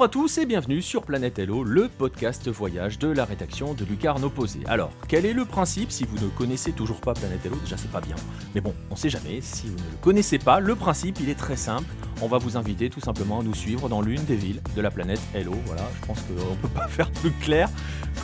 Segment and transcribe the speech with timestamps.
[0.00, 3.84] Bonjour à tous et bienvenue sur Planète Hello, le podcast voyage de la rédaction de
[3.84, 4.60] Lucarne Opposé.
[4.66, 7.56] Alors, quel est le principe si vous ne connaissez toujours pas Planète Hello?
[7.56, 8.16] Déjà, c'est pas bien.
[8.54, 9.42] Mais bon, on sait jamais.
[9.42, 11.84] Si vous ne le connaissez pas, le principe, il est très simple.
[12.22, 14.90] On va vous inviter tout simplement à nous suivre dans l'une des villes de la
[14.90, 15.52] planète Hello.
[15.66, 17.68] Voilà, je pense qu'on peut pas faire plus clair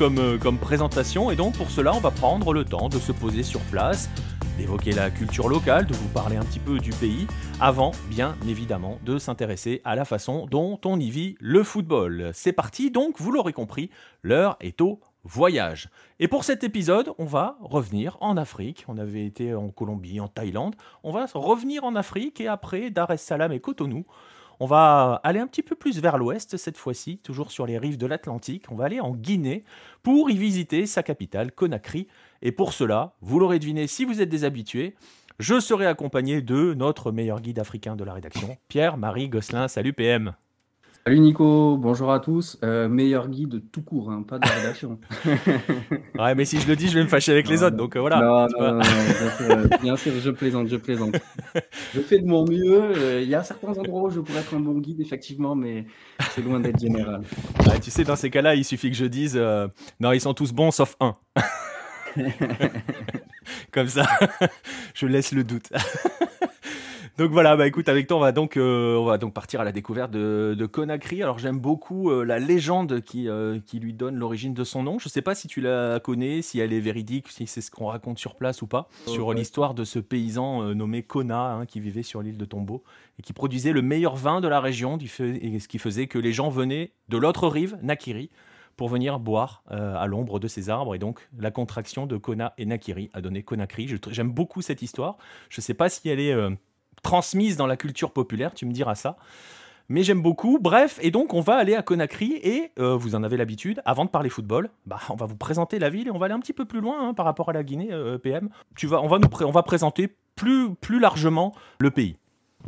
[0.00, 1.30] euh, comme présentation.
[1.30, 4.08] Et donc, pour cela, on va prendre le temps de se poser sur place
[4.56, 7.26] d'évoquer la culture locale, de vous parler un petit peu du pays,
[7.60, 12.30] avant bien évidemment de s'intéresser à la façon dont on y vit le football.
[12.32, 13.90] C'est parti donc, vous l'aurez compris,
[14.22, 15.88] l'heure est au voyage.
[16.20, 18.84] Et pour cet épisode, on va revenir en Afrique.
[18.88, 20.76] On avait été en Colombie, en Thaïlande.
[21.02, 24.04] On va revenir en Afrique et après Dar es Salaam et Cotonou.
[24.58, 27.98] On va aller un petit peu plus vers l'ouest cette fois-ci, toujours sur les rives
[27.98, 28.70] de l'Atlantique.
[28.70, 29.64] On va aller en Guinée
[30.02, 32.08] pour y visiter sa capitale, Conakry.
[32.42, 34.94] Et pour cela, vous l'aurez deviné si vous êtes des habitués,
[35.38, 39.68] je serai accompagné de notre meilleur guide africain de la rédaction, Pierre-Marie Gosselin.
[39.68, 40.34] Salut PM.
[41.06, 42.58] Salut Nico, bonjour à tous.
[42.64, 44.98] Euh, meilleur guide tout court, hein, pas de rédaction.
[46.18, 48.00] ouais, mais si je le dis, je vais me fâcher avec les autres, donc euh,
[48.00, 48.16] voilà.
[48.16, 48.82] Non, non, non,
[49.42, 51.14] euh, bien, sûr, je plaisante, je plaisante.
[51.94, 53.22] Je fais de mon mieux.
[53.22, 55.86] Il y a certains endroits où je pourrais être un bon guide, effectivement, mais
[56.32, 57.22] c'est loin d'être général.
[57.80, 59.40] tu sais, dans ces cas-là, il suffit que je dise
[60.00, 61.14] non, ils sont tous bons sauf un.
[63.72, 64.06] Comme ça,
[64.94, 65.70] je laisse le doute.
[67.18, 69.64] Donc voilà, bah écoute, avec toi, on va donc, euh, on va donc partir à
[69.64, 71.22] la découverte de, Conakry.
[71.22, 74.98] Alors j'aime beaucoup euh, la légende qui, euh, qui lui donne l'origine de son nom.
[74.98, 77.70] Je ne sais pas si tu la connais, si elle est véridique, si c'est ce
[77.70, 81.80] qu'on raconte sur place ou pas, sur l'histoire de ce paysan nommé Kona, hein, qui
[81.80, 82.84] vivait sur l'île de Tombeau
[83.18, 86.50] et qui produisait le meilleur vin de la région, ce qui faisait que les gens
[86.50, 88.28] venaient de l'autre rive, Nakiri,
[88.76, 90.94] pour venir boire à l'ombre de ces arbres.
[90.94, 93.88] Et donc, la contraction de Kona et Nakiri a donné Conakry.
[94.10, 95.16] J'aime beaucoup cette histoire.
[95.48, 96.34] Je ne sais pas si elle est
[97.02, 99.16] transmise dans la culture populaire, tu me diras ça.
[99.88, 100.58] Mais j'aime beaucoup.
[100.60, 103.80] Bref, et donc on va aller à Conakry et euh, vous en avez l'habitude.
[103.84, 106.34] Avant de parler football, bah, on va vous présenter la ville et on va aller
[106.34, 108.48] un petit peu plus loin hein, par rapport à la Guinée euh, PM.
[108.74, 112.16] Tu vas, on va nous présenter plus plus largement le pays.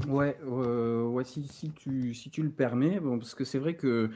[0.07, 3.75] Ouais, euh, ouais si, si, tu, si tu le permets, bon, parce que c'est vrai
[3.75, 4.11] que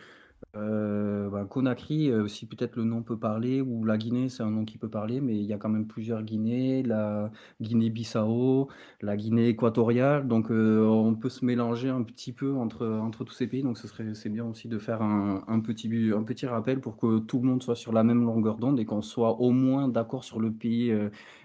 [0.54, 4.50] euh, bah, Conakry, euh, si peut-être le nom peut parler, ou la Guinée, c'est un
[4.50, 7.30] nom qui peut parler, mais il y a quand même plusieurs Guinées, la
[7.62, 8.68] Guinée-Bissau,
[9.00, 13.32] la Guinée équatoriale, donc euh, on peut se mélanger un petit peu entre, entre tous
[13.32, 16.46] ces pays, donc ce serait, c'est bien aussi de faire un, un petit, un petit
[16.46, 19.40] rappel pour que tout le monde soit sur la même longueur d'onde et qu'on soit
[19.40, 20.92] au moins d'accord sur le pays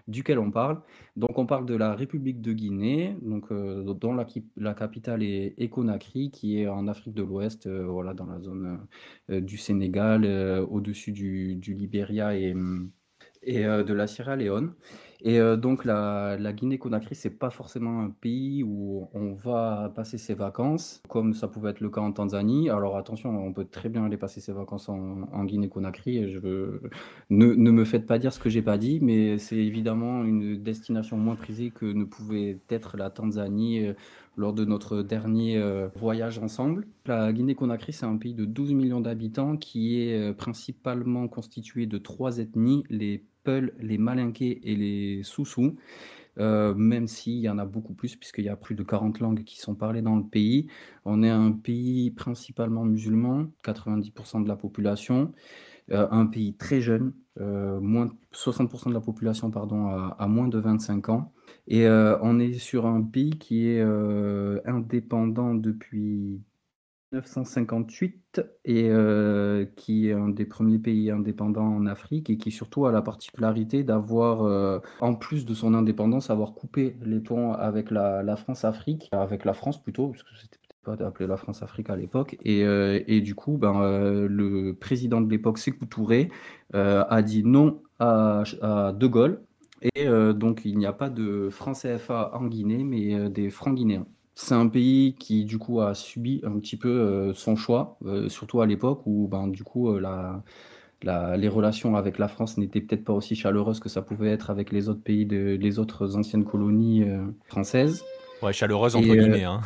[0.07, 0.81] duquel on parle.
[1.15, 6.31] Donc on parle de la République de Guinée, donc, euh, dont la, capitale est, Conakry,
[6.31, 8.79] qui est en Afrique de l'Ouest, euh, voilà, dans la zone
[9.29, 10.25] euh, du Sénégal,
[10.69, 12.55] au-dessus du, du Libéria et,
[13.43, 14.73] et de la Sierra Leone.
[15.21, 21.01] Et donc la, Guinée-Conakry, c'est pas forcément un pays où on va passer ses vacances,
[21.09, 22.69] comme ça pouvait être le cas en Tanzanie.
[22.69, 26.31] Alors attention, on peut très bien aller passer ses vacances en, Guinée-Conakry.
[26.31, 26.79] Je
[27.29, 30.61] ne, ne me faites pas dire ce que j'ai pas dit, mais c'est évidemment une
[30.61, 33.87] destination moins prisée que ne pouvait être la Tanzanie
[34.35, 35.59] lors de notre dernier
[35.95, 36.87] voyage ensemble.
[37.07, 42.37] La Guinée-Conakry, c'est un pays de 12 millions d'habitants qui est principalement constitué de trois
[42.37, 45.75] ethnies, les les Malinqués et les Soussous,
[46.39, 49.43] euh, même s'il y en a beaucoup plus, puisqu'il y a plus de 40 langues
[49.43, 50.67] qui sont parlées dans le pays.
[51.05, 55.33] On est un pays principalement musulman, 90% de la population,
[55.91, 60.59] euh, un pays très jeune, euh, moins 60% de la population pardon, a, moins de
[60.59, 61.33] 25 ans.
[61.67, 63.81] Et on est sur un pays qui est
[64.65, 66.41] indépendant depuis
[67.13, 72.85] 1958 et euh, qui est un des premiers pays indépendants en Afrique et qui surtout
[72.85, 77.91] a la particularité d'avoir, euh, en plus de son indépendance, avoir coupé les ponts avec
[77.91, 81.95] la, France-Afrique, avec la France plutôt, parce que c'était peut-être pas appelé la France-Afrique à
[81.95, 82.35] l'époque.
[82.43, 86.29] Et, euh, et, du coup, ben, le président de l'époque, Sékou Touré,
[86.73, 88.43] a dit non à,
[88.93, 89.41] De Gaulle.
[89.95, 94.05] Et donc, il n'y a pas de franc CFA en Guinée, mais des francs guinéens.
[94.39, 98.29] C'est un pays qui, du coup, a subi un petit peu euh, son choix, euh,
[98.29, 99.99] surtout à l'époque où, ben, du coup, euh,
[101.01, 104.51] la, les relations avec la France n'étaient peut-être pas aussi chaleureuses que ça pouvait être
[104.51, 107.03] avec les autres pays, de, les autres anciennes colonies
[107.47, 108.03] françaises.
[108.43, 109.43] Ouais, chaleureuse entre guillemets.
[109.43, 109.61] Hein.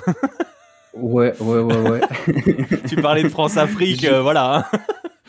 [0.94, 2.02] ouais, ouais, ouais, ouais.
[2.88, 4.60] tu parlais de France-Afrique, voilà.
[4.60, 4.80] Hein.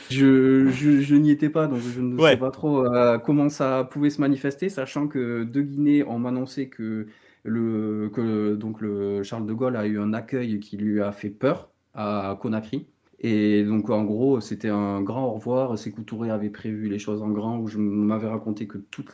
[0.09, 2.87] Je, je, n'y étais pas, donc je ne sais pas trop
[3.25, 7.09] comment ça pouvait se manifester, sachant que de Guinée, on m'annonçait que
[7.45, 11.71] que donc le Charles de Gaulle a eu un accueil qui lui a fait peur
[11.95, 12.87] à Conakry.
[13.23, 15.79] Et donc, en gros, c'était un grand au revoir.
[15.79, 19.13] Sékou Touré avait prévu les choses en grand, où je m'avais raconté que toute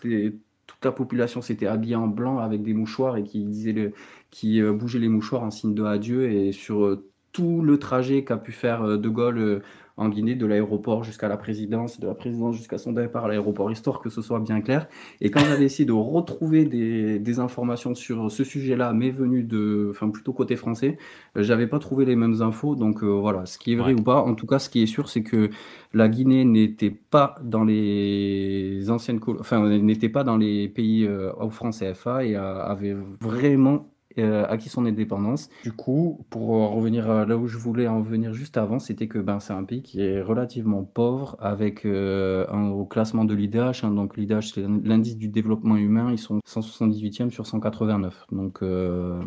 [0.83, 3.93] la population s'était habillée en blanc avec des mouchoirs et qui, disait le,
[4.31, 6.31] qui euh, bougeait les mouchoirs en signe de adieu.
[6.31, 9.63] Et sur euh, tout le trajet qu'a pu faire De Gaulle
[9.99, 13.71] en Guinée, de l'aéroport jusqu'à la présidence, de la présidence jusqu'à son départ à l'aéroport,
[13.71, 14.89] histoire que ce soit bien clair.
[15.21, 20.09] Et quand j'avais essayé de retrouver des, informations sur ce sujet-là, mais venu de, enfin
[20.09, 20.99] plutôt côté français,
[21.37, 22.75] euh, j'avais pas trouvé les mêmes infos.
[22.75, 24.87] Donc euh, voilà, ce qui est vrai ou pas, en tout cas, ce qui est
[24.87, 25.51] sûr, c'est que
[25.93, 31.51] la Guinée n'était pas dans les anciennes, enfin n'était pas dans les pays euh, au
[31.51, 33.87] franc CFA et avait vraiment
[34.19, 35.49] euh, acquis son indépendance.
[35.63, 39.39] Du coup, pour revenir là où je voulais en venir juste avant, c'était que ben,
[39.41, 43.85] c'est un pays qui est relativement pauvre avec euh, un, au classement de l'IDH.
[43.85, 46.11] Hein, donc l'IDH, c'est l'indice du développement humain.
[46.11, 48.27] Ils sont 178e sur 189.
[48.33, 49.21] Donc euh,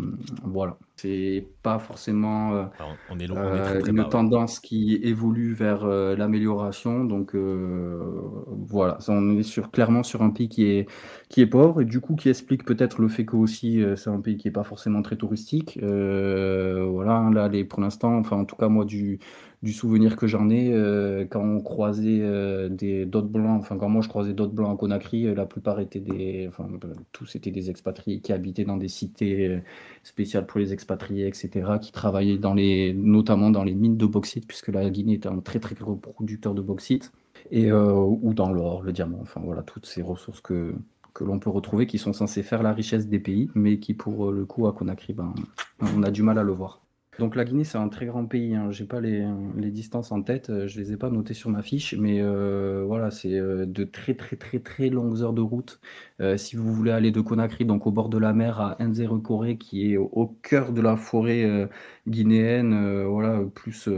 [0.44, 2.64] voilà c'est pas forcément euh,
[3.10, 7.04] on est euh, une tendance qui évolue vers euh, l'amélioration.
[7.04, 10.88] Donc voilà, on est sur, clairement sur un pays qui est,
[11.30, 14.22] qui est pauvre et du coup qui explique peut-être le fait que aussi c'est un
[14.22, 15.80] pays qui est pas forcément très touristique.
[15.82, 19.20] voilà, hein, là les, pour l'instant, enfin en tout cas moi du
[19.62, 23.90] du souvenir que j'en ai, euh, quand on croisait euh, des d'autres blancs, enfin quand
[23.90, 26.68] moi je croisais d'autres blancs en Conakry, euh, la plupart étaient des, enfin
[27.12, 29.62] tous étaient des expatriés qui habitaient dans des cités
[30.04, 34.48] spéciales pour les expatriés, etc., qui travaillaient dans les, notamment dans les mines de bauxite,
[34.48, 37.12] puisque la Guinée est un très très gros producteur de bauxite,
[37.52, 40.74] et ou dans l'or, le diamant, enfin voilà toutes ces ressources que
[41.14, 44.32] que l'on peut retrouver, qui sont censées faire la richesse des pays, mais qui pour
[44.32, 45.34] le coup à Conakry, ben,
[45.82, 46.82] on a du mal à le voir.
[47.20, 48.56] Donc la Guinée, c'est un très grand pays.
[48.56, 48.72] Hein.
[48.72, 49.26] J'ai pas les,
[49.72, 53.12] distances en tête, euh, je les ai pas notées sur ma fiche, mais euh, voilà,
[53.12, 55.80] c'est euh, de très très très très longues heures de route.
[56.38, 59.94] si vous voulez aller de Conakry, donc au bord de la mer, à Nzérekoré, qui
[59.94, 61.70] est au, cœur de la forêt
[62.08, 63.90] guinéenne, voilà, plus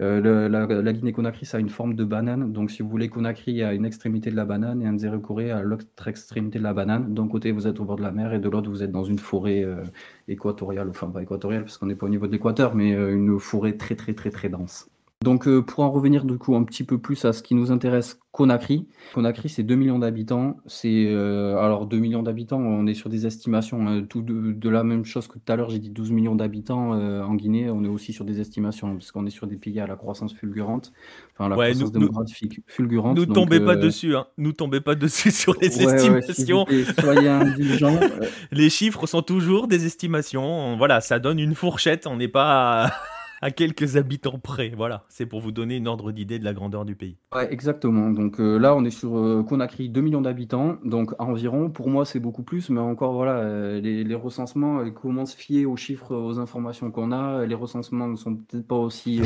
[0.00, 2.52] euh, la, Guinée-Conakry, ça a une forme de banane.
[2.52, 6.06] Donc, si vous voulez, Conakry à une extrémité de la banane et Nzérékoré à l'autre
[6.06, 7.14] extrémité de la banane.
[7.14, 9.04] D'un côté, vous êtes au bord de la mer et de l'autre, vous êtes dans
[9.04, 9.82] une forêt euh,
[10.28, 10.88] équatoriale.
[10.90, 13.76] Enfin, pas équatoriale parce qu'on n'est pas au niveau de l'équateur, mais euh, une forêt
[13.76, 14.88] très, très, très, très dense.
[15.24, 18.18] Donc, pour en revenir du coup un petit peu plus à ce qui nous intéresse
[18.38, 18.86] Conakry.
[19.14, 20.58] Conakry, c'est 2 millions d'habitants.
[20.66, 24.84] C'est euh, alors 2 millions d'habitants, on est sur des estimations hein, tout de, la
[24.84, 27.82] même chose que tout à l'heure, j'ai dit 12 millions d'habitants euh, en Guinée, on
[27.82, 30.92] est aussi sur des estimations parce qu'on est sur des pays à la croissance fulgurante,
[31.34, 33.16] enfin la croissance démographique fulgurante.
[33.16, 34.26] Nous tombez pas euh, dessus hein.
[34.36, 36.64] Nous tombez pas dessus sur les estimations.
[37.00, 37.98] soyez indulgents.
[38.52, 40.76] les chiffres sont toujours des estimations.
[40.76, 42.92] Voilà, ça donne une fourchette, on n'est pas
[43.40, 44.72] à quelques habitants près.
[44.76, 47.16] Voilà, c'est pour vous donner une ordre d'idée de la grandeur du pays.
[47.50, 48.10] Exactement.
[48.10, 51.70] Donc euh, là, on est sur euh, Conakry, 2 millions d'habitants, donc environ.
[51.70, 55.66] Pour moi, c'est beaucoup plus, mais encore, voilà, euh, les, recensements, ils commencent à fier
[55.66, 57.46] aux chiffres, aux informations qu'on a.
[57.46, 59.20] Les recensements ne sont peut-être pas aussi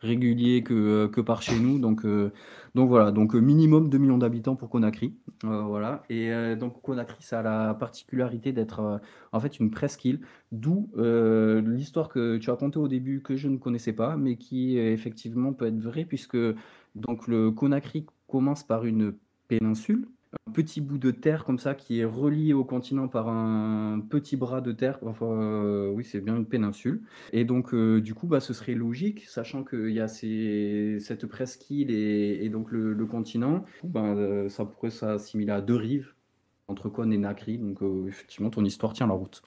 [0.00, 1.78] réguliers que, que par chez nous.
[1.78, 2.04] Donc,
[2.74, 5.14] donc voilà, donc minimum 2 millions d'habitants pour Conakry.
[5.42, 6.02] voilà.
[6.10, 9.00] Et donc Conakry, ça a la particularité d'être
[9.32, 10.20] en fait une presqu'île,
[10.52, 14.78] d'où l'histoire que tu as racontée au début que je ne connaissais pas, mais qui
[14.78, 16.38] effectivement peut être vraie, puisque
[16.94, 19.14] donc le Conakry commence par une
[19.48, 20.06] péninsule,
[20.46, 24.36] un petit bout de terre comme ça qui est relié au continent par un petit
[24.36, 24.98] bras de terre.
[25.02, 27.02] Enfin, euh, oui, c'est bien une péninsule.
[27.32, 31.90] Et donc, euh, du coup, bah, ce serait logique, sachant qu'il y a cette presqu'île
[31.90, 33.64] et, donc le, continent.
[33.84, 36.13] Bah, euh, ça pourrait s'assimiler à deux rives
[36.68, 37.58] entre Con et Nakri.
[37.58, 37.78] Donc,
[38.08, 39.42] effectivement, ton histoire tient la route.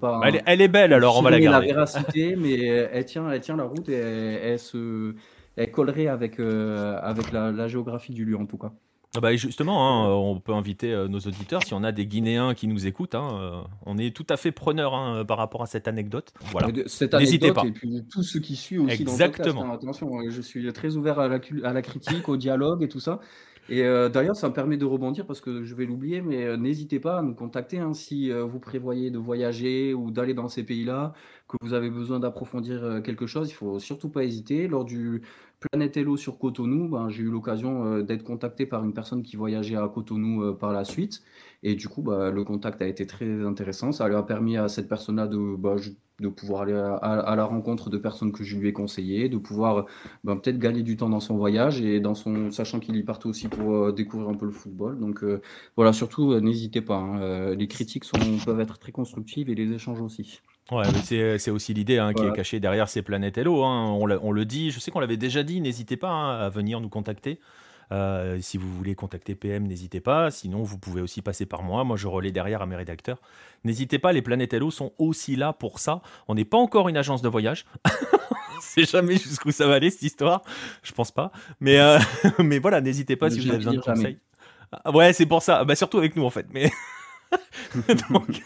[0.00, 1.66] pas, elle, est, belle, alors on va la garder.
[1.68, 5.14] la véracité, mais elle tient, elle tient la route et elle se
[5.56, 8.72] elle collerait avec, euh, avec la, géographie du lieu en tout cas.
[9.16, 12.52] Ah bah justement, hein, on peut inviter euh, nos auditeurs, si on a des Guinéens
[12.52, 15.66] qui nous écoutent, hein, euh, on est tout à fait preneur hein, par rapport à
[15.66, 16.32] cette anecdote.
[16.50, 16.66] Voilà.
[17.20, 17.64] N'hésitez pas.
[17.64, 19.60] Et puis tout ce qui suit aussi Exactement.
[19.60, 20.02] dans le podcast.
[20.02, 23.20] Attention, je suis très ouvert à la, à la critique, au dialogue et tout ça.
[23.68, 27.18] Et d'ailleurs, ça me permet de rebondir parce que je vais l'oublier, mais n'hésitez pas
[27.18, 31.14] à nous contacter si vous prévoyez de voyager ou d'aller dans ces pays-là,
[31.48, 33.48] que vous avez besoin d'approfondir quelque chose.
[33.50, 34.68] Il faut surtout pas hésiter.
[34.68, 35.22] Lors du
[35.70, 39.36] Planète Hello sur Cotonou, ben, j'ai eu l'occasion euh, d'être contacté par une personne qui
[39.36, 41.22] voyageait à Cotonou euh, par la suite.
[41.62, 43.90] Et du coup, bah, le contact a été très intéressant.
[43.90, 45.76] Ça a permis à cette personne-là de, bah,
[46.36, 49.86] pouvoir aller à, la rencontre de personnes que je lui ai conseillées, de pouvoir
[50.22, 53.26] bah, peut-être gagner du temps dans son voyage et dans son, sachant qu'il y partait
[53.26, 54.98] aussi pour euh, découvrir un peu le football.
[54.98, 55.24] Donc
[55.76, 56.96] voilà, surtout, n'hésitez pas.
[56.96, 57.54] Hein.
[57.54, 58.04] les critiques
[58.44, 60.40] peuvent être très constructives et les échanges aussi.
[60.70, 60.84] Ouais,
[61.38, 63.64] c'est aussi l'idée hein, qui est cachée derrière ces planètes Hello.
[63.64, 63.90] Hein.
[63.90, 66.80] On, on, le dit, je sais qu'on l'avait déjà dit, n'hésitez pas hein, à venir
[66.80, 67.38] nous contacter.
[67.92, 70.30] Euh, si vous voulez contacter PM, n'hésitez pas.
[70.30, 71.84] Sinon, vous pouvez aussi passer par moi.
[71.84, 73.20] Moi, je relais derrière à mes rédacteurs.
[73.64, 76.00] N'hésitez pas, les planètes Hello sont aussi là pour ça.
[76.28, 77.66] On n'est pas encore une agence de voyage.
[77.84, 80.42] on sait jamais jusqu'où ça va aller cette histoire.
[80.82, 81.30] Je pense pas.
[81.60, 81.98] Mais, euh,
[82.38, 84.18] mais voilà, n'hésitez pas si vous avez besoin de conseils.
[84.72, 85.64] Ah, ouais, c'est pour ça.
[85.64, 86.46] Bah, surtout avec nous en fait.
[86.52, 86.70] Mais
[88.10, 88.42] Donc,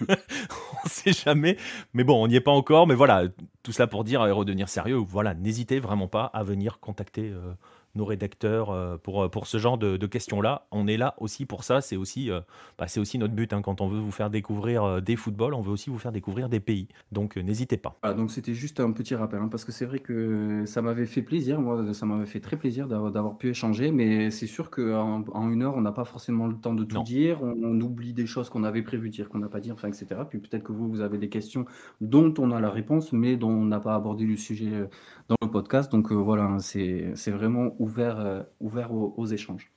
[0.84, 1.56] on sait jamais.
[1.94, 2.86] Mais bon, on n'y est pas encore.
[2.86, 3.24] Mais voilà,
[3.62, 4.96] tout cela pour dire et redevenir sérieux.
[4.96, 7.52] Voilà, n'hésitez vraiment pas à venir contacter euh,
[7.98, 10.66] nos rédacteurs euh, pour, euh, pour ce genre de, questions-là.
[10.70, 11.82] On est là aussi pour ça.
[11.82, 12.40] C'est aussi, euh,
[12.78, 13.52] bah, c'est aussi notre but.
[13.52, 13.60] Hein.
[13.60, 16.60] Quand on veut vous faire découvrir des footballs, on veut aussi vous faire découvrir des
[16.60, 16.88] pays.
[17.12, 17.98] Donc n'hésitez pas.
[18.14, 21.20] donc c'était juste un petit rappel, hein, parce que c'est vrai que ça m'avait fait
[21.20, 21.60] plaisir.
[21.60, 23.90] Moi, ça m'avait fait très plaisir d'avoir pu échanger.
[23.90, 27.02] Mais c'est sûr qu'en en une heure, on n'a pas forcément le temps de tout
[27.02, 27.42] dire.
[27.42, 30.06] On, oublie des choses qu'on avait prévu de dire, qu'on n'a pas dit, enfin, etc.
[30.28, 31.64] Puis peut-être que vous, vous avez des questions
[32.00, 34.88] dont on a la réponse, mais dont on n'a pas abordé le sujet
[35.28, 35.90] dans le podcast.
[35.90, 39.70] Donc voilà, hein, c'est vraiment ouvert, euh, ouvert aux, échanges.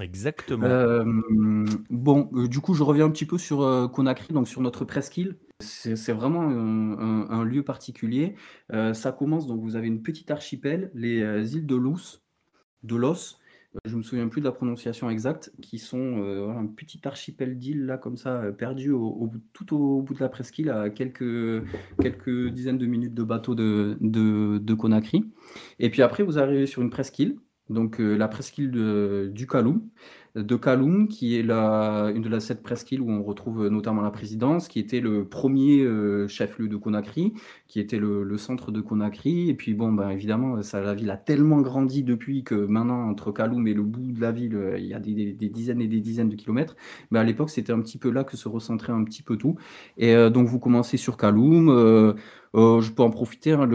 [0.00, 0.66] Exactement.
[0.66, 1.04] Euh,
[1.88, 5.36] bon, euh, du coup, je reviens un petit peu sur Conakry, donc sur notre presqu'île.
[5.60, 8.34] C'est vraiment un, lieu particulier.
[8.70, 12.20] ça commence, donc vous avez une petite archipel, les îles de Lous,
[12.82, 13.38] de Los.
[13.84, 16.22] Je me souviens plus de la prononciation exacte, qui sont
[16.56, 20.70] un petit archipel d'îles là comme ça, perdu au, tout au bout de la presqu'île,
[20.70, 21.64] à quelques,
[22.00, 25.24] quelques dizaines de minutes de bateau de, de, de Conakry.
[25.78, 27.36] Et puis après, vous arrivez sur une presqu'île
[27.68, 29.82] donc euh, la presqu'île de, du Kaloum,
[30.36, 34.68] de Kaloum, qui est une de la sept presqu'îles où on retrouve notamment la présidence,
[34.68, 37.32] qui était le premier euh, chef-lieu de Conakry,
[37.68, 39.48] qui était le, centre de Conakry.
[39.48, 43.66] Et puis bon, ben, évidemment, la ville a tellement grandi depuis que maintenant, entre Kaloum
[43.66, 46.28] et le bout de la ville, euh, il y a des, dizaines et des dizaines
[46.28, 46.76] de kilomètres.
[47.10, 49.56] Mais à l'époque, c'était un petit peu là que se recentrait un petit peu tout.
[49.96, 52.14] Et donc vous commencez sur Kaloum.
[52.56, 53.52] Euh, je peux en profiter.
[53.52, 53.68] Hein,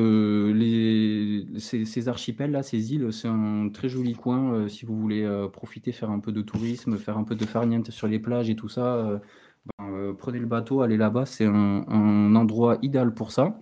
[1.59, 4.53] ces, archipels-là, ces îles, c'est un très joli coin.
[4.53, 7.45] Euh, si vous voulez euh, profiter, faire un peu de tourisme, faire un peu de
[7.45, 9.21] farniente sur les plages et tout ça,
[9.77, 11.25] ben, prenez le bateau, allez là-bas.
[11.25, 13.59] C'est un, endroit idéal pour ça.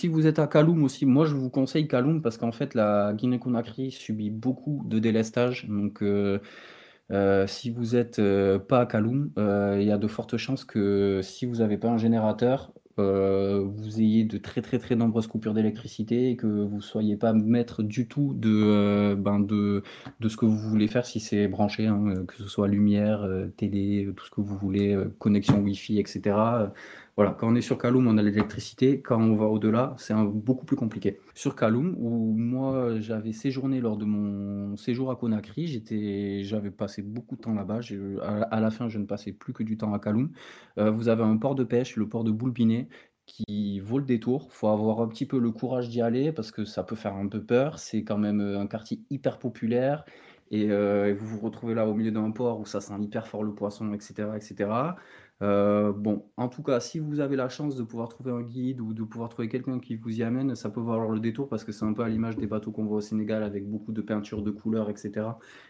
[0.00, 3.12] Si vous êtes à Kaloum aussi, moi je vous conseille Kaloum parce qu'en fait la
[3.14, 5.66] Guinée-Conakry subit beaucoup de délestage.
[5.68, 6.04] Donc
[7.46, 8.20] si vous n'êtes
[8.68, 11.98] pas à Kaloum, il y a de fortes chances que si vous n'avez pas un
[11.98, 16.80] générateur, euh, vous ayez de très très très nombreuses coupures d'électricité et que vous ne
[16.82, 19.82] soyez pas maître du tout de, euh, ben de,
[20.20, 23.46] de ce que vous voulez faire si c'est branché, hein, que ce soit lumière, euh,
[23.56, 26.36] télé, tout ce que vous voulez, connexion Wi-Fi, etc.
[27.16, 29.02] Voilà, quand on est sur Kaloum, on a l'électricité.
[29.02, 31.20] Quand on va au-delà, c'est beaucoup plus compliqué.
[31.34, 35.82] Sur Kaloum, où moi j'avais séjourné lors de mon séjour à Conakry,
[36.42, 37.80] j'avais passé beaucoup de temps là-bas.
[38.22, 40.30] À, la fin, je ne passais plus que du temps à Kaloum.
[40.78, 42.88] Euh, vous avez un port de pêche, le port de Boulbiné,
[43.26, 44.48] qui vaut le détour.
[44.50, 47.14] Il faut avoir un petit peu le courage d'y aller parce que ça peut faire
[47.14, 47.78] un peu peur.
[47.78, 50.04] C'est quand même un quartier hyper populaire.
[50.50, 53.26] Et, euh, et vous vous retrouvez là au milieu d'un port où ça sent hyper
[53.26, 54.70] fort le poisson, etc., etc.
[55.40, 58.80] Euh, bon, en tout cas, si vous avez la chance de pouvoir trouver un guide
[58.80, 61.64] ou de pouvoir trouver quelqu'un qui vous y amène, ça peut valoir le détour parce
[61.64, 64.02] que c'est un peu à l'image des bateaux qu'on voit au Sénégal avec beaucoup de
[64.02, 65.26] peintures, de couleurs, etc.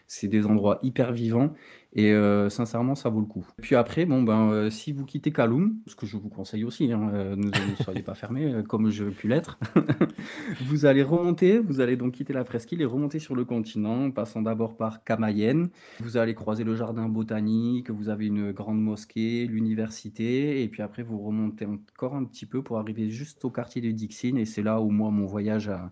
[0.07, 1.53] C'est des endroits hyper vivants
[1.95, 3.47] et euh, sincèrement, ça vaut le coup.
[3.61, 6.91] Puis après, bon, ben, euh, si vous quittez Kaloum, ce que je vous conseille aussi,
[6.91, 7.51] hein, ne,
[7.83, 9.59] soyez pas fermés comme je pu l'être,
[10.65, 14.41] vous allez remonter, vous allez donc quitter la presqu'île et remonter sur le continent, passant
[14.41, 15.69] d'abord par Kamayen.
[15.99, 21.03] Vous allez croiser le jardin botanique, vous avez une grande mosquée, université, et puis après
[21.03, 24.63] vous remontez encore un petit peu pour arriver juste au quartier de Dixine, et c'est
[24.63, 25.91] là où moi mon voyage a,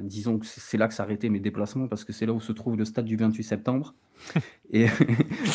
[0.00, 2.76] disons que c'est là que s'arrêtaient mes déplacements, parce que c'est là où se trouve
[2.76, 3.94] le stade du 28 septembre.
[4.70, 4.86] et,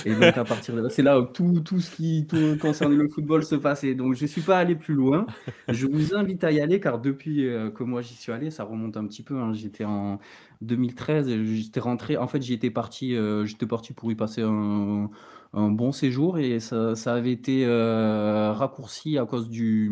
[0.06, 2.28] donc à partir de là, c'est là où tout, tout ce qui
[2.62, 3.96] concerne le football se passait.
[3.96, 5.26] Donc je suis pas allé plus loin.
[5.70, 8.64] Je vous invite à y aller, car depuis euh, que moi j'y suis allé, ça
[8.64, 9.38] remonte un petit peu.
[9.38, 9.54] Hein.
[9.54, 10.20] J'étais en
[10.62, 15.10] 2013, j'étais rentré, en fait j'y étais parti, euh, j'étais parti pour y passer un
[15.54, 19.89] un bon séjour et ça, ça avait été euh, raccourci à cause du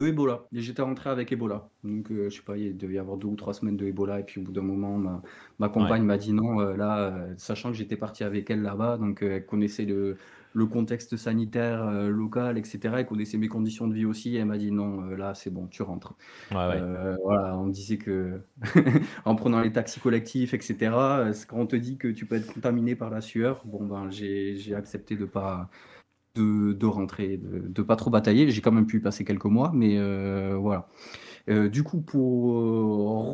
[0.00, 0.44] de Ebola.
[0.52, 1.68] J'étais rentré avec Ebola.
[1.84, 4.20] Donc, euh, je sais pas, il devait y avoir deux ou trois semaines de Ebola.
[4.20, 5.22] Et puis, au bout d'un moment, ma,
[5.58, 6.60] ma compagne m'a dit non.
[6.60, 10.16] Euh, là, sachant que j'étais parti avec elle là-bas, donc elle connaissait le,
[10.56, 12.94] le contexte sanitaire euh, local, etc.
[13.00, 14.36] Et connaissait mes conditions de vie aussi.
[14.36, 16.14] elle m'a dit non, euh, là c'est bon, tu rentres.
[16.52, 18.40] Euh, voilà, on me disait que
[19.26, 20.76] en prenant les taxis collectifs, etc.
[21.46, 24.74] Quand on te dit que tu peux être contaminé par la sueur, bon ben j'ai
[24.74, 25.68] accepté de pas
[26.36, 28.50] de, de rentrer, de, de, pas trop batailler.
[28.50, 29.98] J'ai quand même pu y passer quelques mois, mais
[30.56, 30.88] voilà.
[31.48, 32.82] Euh, du coup, pour euh,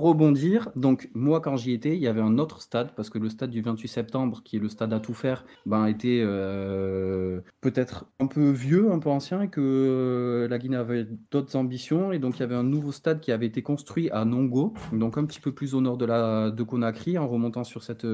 [0.02, 3.30] rebondir, donc moi quand j'y étais, il y avait un autre stade parce que le
[3.30, 8.06] stade du 28 septembre, qui est le stade à tout faire, ben, était euh, peut-être
[8.20, 12.12] un peu vieux, un peu ancien, et que la Guinée avait d'autres ambitions.
[12.12, 15.16] Et donc il y avait un nouveau stade qui avait été construit à Nongo, donc
[15.16, 18.06] un petit peu plus au nord de, de Conakry, en remontant sur cette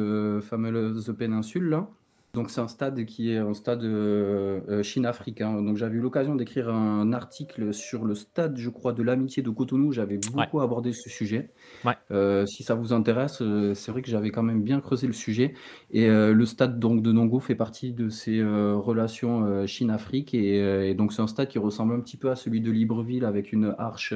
[0.42, 1.88] fameuse péninsule là.
[2.38, 5.60] Donc c'est un stade qui est un stade euh, Chine-Africain.
[5.60, 9.50] Donc j'avais eu l'occasion d'écrire un article sur le stade, je crois, de l'amitié de
[9.50, 9.90] Cotonou.
[9.90, 11.50] J'avais beaucoup abordé ce sujet.
[12.46, 13.42] si ça vous intéresse,
[13.74, 15.54] c'est vrai que j'avais quand même bien creusé le sujet.
[15.90, 20.32] Et le stade donc de Nongo fait partie de ces relations Chine-Afrique.
[20.32, 23.24] Et, et, donc c'est un stade qui ressemble un petit peu à celui de Libreville
[23.24, 24.14] avec une arche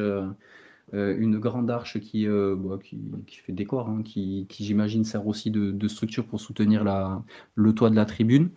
[0.94, 2.78] euh, une grande arche qui, euh, bah,
[3.26, 7.22] qui, fait décor, hein, qui, j'imagine sert aussi de, structure pour soutenir la,
[7.54, 8.50] le toit de la tribune.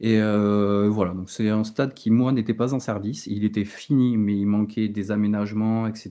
[0.00, 3.26] Et euh, voilà, donc c'est un stade qui, moi, n'était pas en service.
[3.28, 6.10] Il était fini, mais il manquait des aménagements, etc.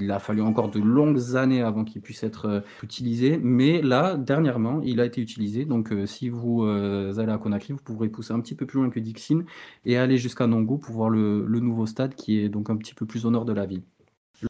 [0.00, 3.38] Il, a fallu encore de longues années avant qu'il puisse être utilisé.
[3.40, 5.64] Mais là, dernièrement, il a été utilisé.
[5.64, 8.98] Donc, si vous allez à Conakry, vous pourrez pousser un petit peu plus loin que
[8.98, 9.44] Dixine
[9.84, 12.94] et aller jusqu'à Nongo pour voir le, le nouveau stade qui est donc un petit
[12.94, 13.82] peu plus au nord de la ville.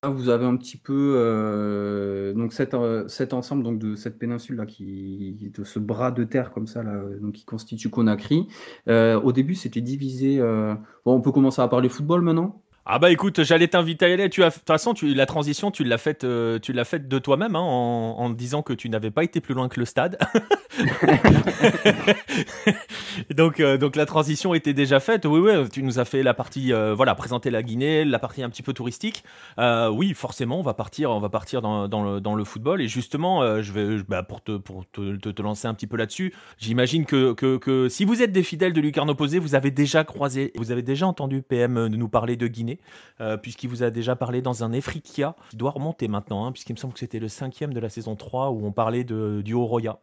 [0.02, 4.19] Là, vous avez un petit peu euh, donc cet, euh, cet ensemble donc de cette
[4.19, 8.49] péninsule là qui de ce bras de terre comme ça là donc qui constitue Conakry.
[8.88, 10.43] Euh, au début, c'était divisé.
[11.05, 12.62] on peut commencer à parler football maintenant?
[12.88, 14.31] Ah bah écoute, j'allais t'inviter à aller.
[14.31, 17.09] Tu as, de toute façon, tu, la transition, tu l'as faite, euh, tu l'as faite
[17.09, 20.16] de toi-même hein, en, disant que tu n'avais pas été plus loin que le stade.
[23.35, 25.25] donc, euh, donc la transition était déjà faite.
[25.25, 28.45] Oui, oui, tu nous as fait la partie, euh, voilà, présenter la Guinée, la partie
[28.45, 29.25] un petit peu touristique.
[29.59, 32.81] oui, forcément, on va partir, on va partir dans, le, dans le, football.
[32.81, 36.33] Et justement, je vais, bah, pour te, pour te, te, lancer un petit peu là-dessus,
[36.57, 40.05] j'imagine que, que, que, si vous êtes des fidèles de Lucarne Opposé, vous avez déjà
[40.05, 42.75] croisé, vous avez déjà entendu PM nous parler de Guinée?
[43.21, 46.75] Euh, puisqu'il vous a déjà parlé dans un Efrikia, qui doit remonter maintenant, hein, puisqu'il
[46.75, 49.54] me semble que c'était le cinquième de la saison 3 où on parlait de, du
[49.54, 49.99] Oroya.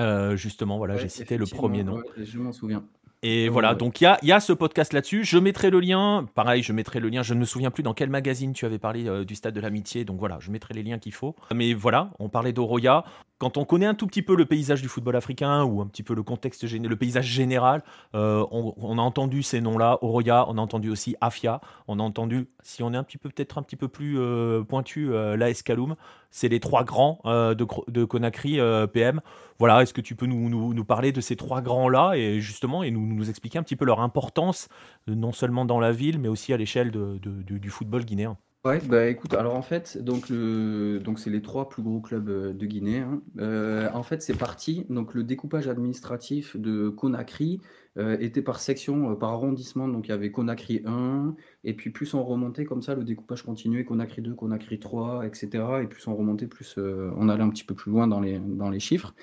[0.00, 2.00] Euh, justement, voilà, j'ai cité le premier nom.
[2.16, 2.84] je m'en souviens.
[3.22, 5.24] Et voilà, donc il y a, y a, ce podcast là-dessus.
[5.24, 6.28] Je mettrai le lien.
[6.34, 7.22] Pareil, je mettrai le lien.
[7.22, 9.60] Je ne me souviens plus dans quel magazine tu avais parlé euh, du stade de
[9.60, 10.04] l'amitié.
[10.04, 11.34] Donc voilà, je mettrai les liens qu'il faut.
[11.54, 13.04] Mais voilà, on parlait d'Oroya
[13.38, 16.02] quand on connaît un tout petit peu le paysage du football africain ou un petit
[16.02, 17.82] peu le contexte, le paysage général,
[18.14, 22.48] euh, on, a entendu ces noms-là, Oroya, on a entendu aussi Afia, on a entendu,
[22.62, 25.50] si on est un petit peu peut-être un petit peu plus euh, pointu, euh, la
[25.50, 25.96] Escaloum,
[26.30, 28.58] c'est les trois grands de, Conakry
[28.92, 29.20] PM.
[29.58, 33.28] Voilà, est-ce que tu peux nous, parler de ces trois grands-là et justement et nous,
[33.28, 34.68] expliquer un petit peu leur importance,
[35.06, 38.36] non seulement dans la ville, mais aussi à l'échelle du football guinéen?
[38.66, 42.28] Ouais, bah écoute, alors en fait, donc le, donc c'est les trois plus gros clubs
[42.28, 42.98] euh, de Guinée.
[42.98, 43.22] Hein.
[43.38, 44.84] Euh, en fait, c'est parti.
[44.90, 47.60] Donc le découpage administratif de Conakry
[47.96, 49.86] euh, était par section, par arrondissement.
[49.86, 53.44] Donc il y avait Conakry 1, et puis plus on remontait comme ça, le découpage
[53.44, 55.48] continuait, Conakry 2, Conakry 3, etc.
[55.84, 58.68] Et plus on remontait, plus on allait un petit peu plus loin dans les, dans
[58.68, 59.14] les chiffres.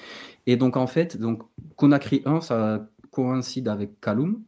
[0.45, 1.43] Et donc en fait, donc
[1.75, 4.41] Conakry 1, ça coïncide avec Kaloum.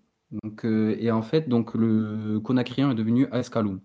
[0.44, 3.82] Donc, et en fait, donc le Conakry 1 est devenu AS Kaloum.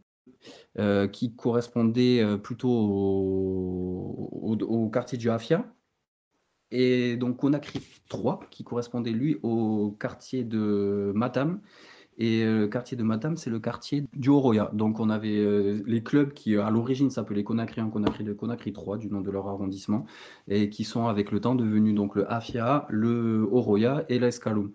[0.78, 5.64] Euh, qui correspondait euh, plutôt au, quartier du Hafia.
[6.70, 11.60] Et donc Conakry 3, qui correspondait lui au quartier de Matam.
[12.18, 14.70] Et euh, le quartier de Matam, c'est le quartier du Oroya.
[14.72, 15.44] Donc on avait
[15.86, 19.30] les clubs qui à l'origine s'appelaient Conakry 1, Conakry 2, Conakry 3, du nom de
[19.30, 20.06] leur arrondissement,
[20.46, 24.72] et qui sont avec le temps devenus donc le Afia, le Oroya et l'Escaloum.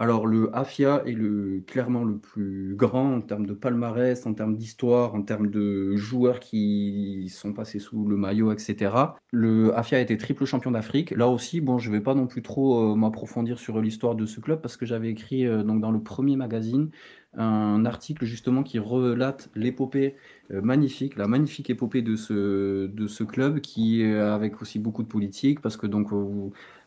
[0.00, 5.14] Alors le AFIA est clairement le plus grand en termes de palmarès, en termes d'histoire,
[5.14, 8.94] en termes de joueurs qui sont passés sous le maillot, etc.
[9.30, 11.10] Le AFIA a été triple champion d'Afrique.
[11.10, 14.24] Là aussi, bon, je ne vais pas non plus trop euh, m'approfondir sur l'histoire de
[14.24, 16.88] ce club parce que j'avais écrit euh, dans le premier magazine
[17.36, 20.16] un article justement qui relate l'épopée
[20.50, 25.08] euh, magnifique, la magnifique épopée de ce, de ce club qui avec aussi beaucoup de
[25.08, 26.08] politique parce que donc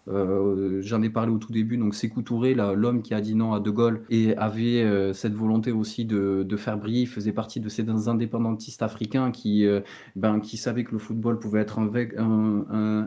[0.09, 3.53] euh, j'en ai parlé au tout début, donc Sékou Touré, l'homme qui a dit non
[3.53, 7.69] à De Gaulle et avait euh, cette volonté aussi de, faire briller, faisait partie de
[7.69, 9.81] ces indépendantistes africains qui, euh,
[10.15, 11.89] ben, qui savaient que le football pouvait être un,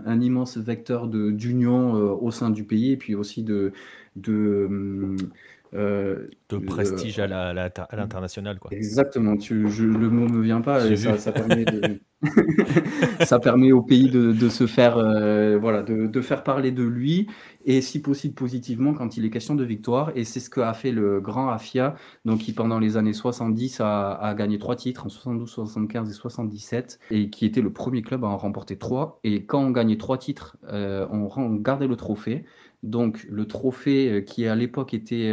[0.04, 3.72] un, immense vecteur d'union au sein du pays et puis aussi de,
[4.16, 5.16] de
[5.74, 8.59] euh, de prestige à l'international.
[8.59, 8.70] quoi.
[8.72, 11.64] Exactement, tu, je, le mot me vient pas, et ça, ça, permet
[13.24, 17.26] ça, permet au pays de, se faire, euh, voilà, de, faire parler de lui,
[17.64, 20.92] et si possible positivement quand il est question de victoire, et c'est ce qu'a fait
[20.92, 25.09] le grand Afia, donc qui pendant les années 70 a, a, gagné trois titres, en
[25.11, 29.44] 72, 75 et 77, et qui était le premier club à en remporter trois, et
[29.44, 32.44] quand on gagnait trois titres, euh, on, gardait le trophée,
[32.83, 35.33] donc le trophée euh, qui à l'époque était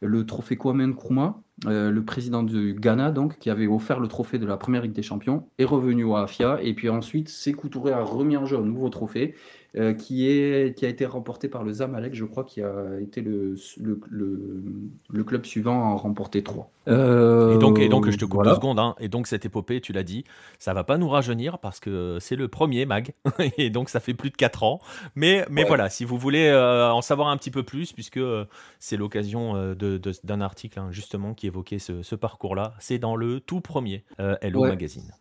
[0.00, 4.38] le trophée Kwame Nkrumah, euh, le président du Ghana, donc, qui avait offert le trophée
[4.38, 6.58] de la première Ligue des Champions, est revenu au AFIA.
[6.62, 9.34] Et puis ensuite, Sékou Touré a remis en jeu un nouveau trophée.
[9.74, 13.22] Euh, qui, est, qui a été remporté par le Zamalek, je crois, qui a été
[13.22, 13.98] le, le,
[15.08, 16.70] le, club suivant à en remporter trois.
[16.86, 16.90] et,
[17.58, 18.78] donc, et donc, je te coupe deux secondes.
[18.78, 18.94] Hein.
[19.00, 20.24] et donc, cette épopée, tu l'as dit,
[20.58, 23.12] ça va pas nous rajeunir parce que c'est le premier mag.
[23.56, 24.80] et donc, ça fait plus de 4 ans.
[25.14, 28.20] Mais, mais voilà, si vous voulez en savoir un petit peu plus, puisque
[28.78, 33.62] c'est l'occasion d'un article hein, justement qui évoquait ce, ce parcours-là, c'est dans le tout
[33.62, 35.12] premier Hello Magazine.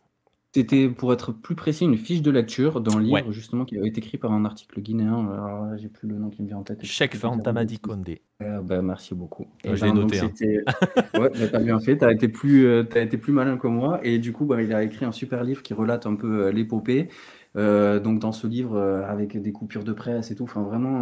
[0.54, 4.00] C'était, pour être plus précis, une fiche de lecture d'un livre justement qui avait été
[4.00, 5.30] écrit par un article guinéen.
[5.32, 6.84] Alors j'ai plus le nom qui me vient en tête.
[6.84, 8.22] Cheikh Fantamadi Condé.
[8.42, 9.48] Euh, bah, merci beaucoup.
[9.64, 10.20] Et j'ai ben, noté.
[10.20, 10.32] Hein.
[11.20, 11.98] ouais, bah, t'as bien fait.
[11.98, 14.00] T'as été plus, euh, as été plus malin que moi.
[14.04, 16.52] Et du coup, bah, il a écrit un super livre qui relate un peu euh,
[16.52, 17.10] l'épopée.
[17.58, 21.02] Euh, donc dans ce livre euh, avec des coupures de presse et tout, enfin vraiment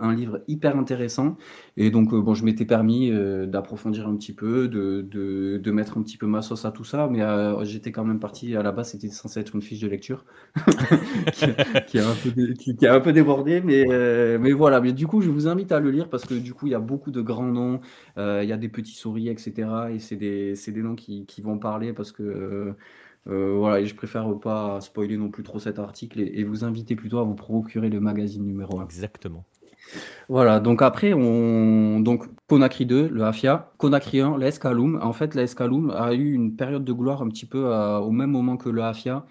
[0.00, 1.36] un, livre hyper intéressant.
[1.76, 3.10] Et donc euh, bon, je m'étais permis
[3.46, 7.08] d'approfondir un petit peu, de, de, mettre un petit peu ma sauce à tout ça,
[7.10, 7.20] mais
[7.64, 10.24] j'étais quand même parti à la base, c'était censé être une fiche de lecture
[11.86, 13.84] qui, a un peu qui, a un peu débordé, mais,
[14.38, 14.80] mais voilà.
[14.80, 16.74] Mais du coup, je vous invite à le lire parce que du coup, il y
[16.74, 17.80] a beaucoup de grands noms,
[18.16, 19.68] il y a des petits souris, etc.
[19.92, 22.72] Et c'est des, des noms qui, qui, vont parler parce que euh,
[23.28, 27.18] voilà, et je préfère pas spoiler non plus trop cet article et, vous inviter plutôt
[27.18, 28.84] à vous procurer le magazine numéro 1.
[28.84, 29.44] Exactement.
[30.28, 32.00] Voilà, donc après, on...
[32.00, 34.98] donc Conakry 2, le Afia, Conakry 1, l'Escaloum.
[35.02, 38.56] En fait, l'Escaloum a eu une période de gloire un petit peu au même moment
[38.56, 39.24] que le Afia.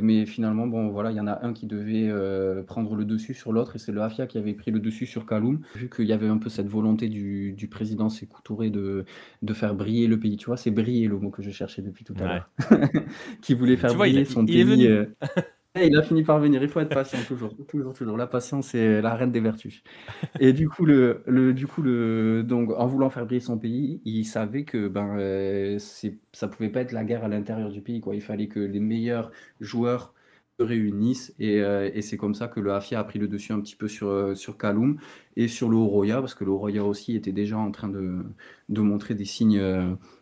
[0.00, 3.34] Mais finalement, bon, voilà, il y en a un qui devait euh, prendre le dessus
[3.34, 6.06] sur l'autre, et c'est le Afia qui avait pris le dessus sur Kaloum, vu qu'il
[6.06, 9.04] y avait un peu cette volonté du, du président Sékou Touré de,
[9.42, 10.36] de faire briller le pays.
[10.36, 12.50] Tu vois, c'est briller le mot que je cherchais depuis tout à l'heure.
[13.42, 14.88] qui voulait faire briller son pays.
[15.76, 18.16] Eh, il a fini par venir, il faut être patient toujours, toujours, toujours.
[18.16, 19.84] La patience, c'est la reine des vertus.
[20.40, 24.00] Et du coup, le, le, du coup le, donc, en voulant faire briller son pays,
[24.04, 25.78] il savait que ben, euh,
[26.32, 28.00] ça pouvait pas être la guerre à l'intérieur du pays.
[28.00, 28.16] Quoi.
[28.16, 29.30] Il fallait que les meilleurs
[29.60, 30.14] joueurs
[30.58, 31.34] se réunissent.
[31.38, 33.76] Et, euh, et c'est comme ça que le Afia a pris le dessus un petit
[33.76, 34.98] peu sur, euh, sur Kaloum
[35.36, 38.18] et sur le Oroya, parce que le Oroya aussi était déjà en train de,
[38.68, 39.62] de montrer des signes,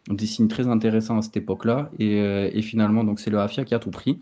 [0.09, 1.91] des signes très intéressants à cette époque-là.
[1.99, 4.21] Et, et finalement, donc c'est le Afia qui a tout pris.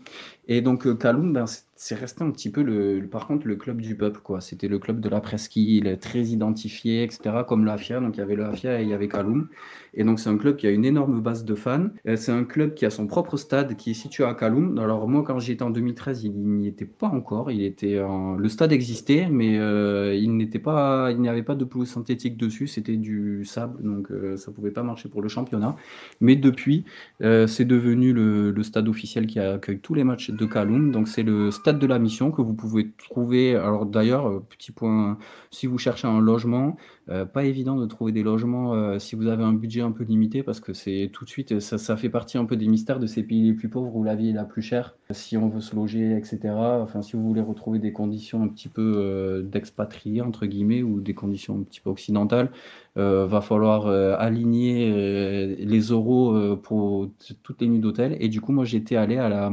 [0.49, 1.45] Et donc Kaloum, ben,
[1.75, 4.39] c'est resté un petit peu le, par contre le club du peuple quoi.
[4.39, 7.43] C'était le club de la presqu'île, très identifié, etc.
[7.45, 9.49] Comme l'Afia, donc il y avait l'Afia et il y avait Kaloum.
[9.93, 11.87] Et donc c'est un club qui a une énorme base de fans.
[12.07, 14.79] Euh, c'est un club qui a son propre stade qui est situé à Kaloum.
[14.79, 17.51] Alors moi quand j'y étais en 2013, il n'y était pas encore.
[17.51, 18.01] Il était
[18.37, 20.76] le stade existait, mais euh, il n'était pas,
[21.11, 22.67] il n'y avait pas de pelouse synthétique dessus.
[22.67, 25.75] C'était du sable, donc euh, ça pouvait pas marcher pour le championnat.
[26.21, 26.85] Mais depuis,
[27.19, 30.91] c'est devenu le, stade officiel qui accueille tous les matchs de Kaloum.
[30.91, 33.55] Donc c'est le stade de la mission que vous pouvez trouver.
[33.55, 35.17] Alors d'ailleurs, euh, petit point,
[35.51, 36.77] si vous cherchez un logement,
[37.09, 40.03] euh, pas évident de trouver des logements euh, si vous avez un budget un peu
[40.03, 42.99] limité parce que c'est tout de suite, ça, ça, fait partie un peu des mystères
[42.99, 44.95] de ces pays les plus pauvres où la vie est la plus chère.
[45.11, 46.39] Si on veut se loger, etc.
[46.53, 51.13] Enfin, si vous voulez retrouver des conditions un petit peu d'expatriés entre guillemets ou des
[51.13, 52.51] conditions un petit peu occidentales,
[52.95, 53.87] va falloir
[54.19, 57.09] aligner les euros pour
[57.43, 58.17] toutes les nuits d'hôtel.
[58.19, 59.51] Et du coup, moi j'étais allé à la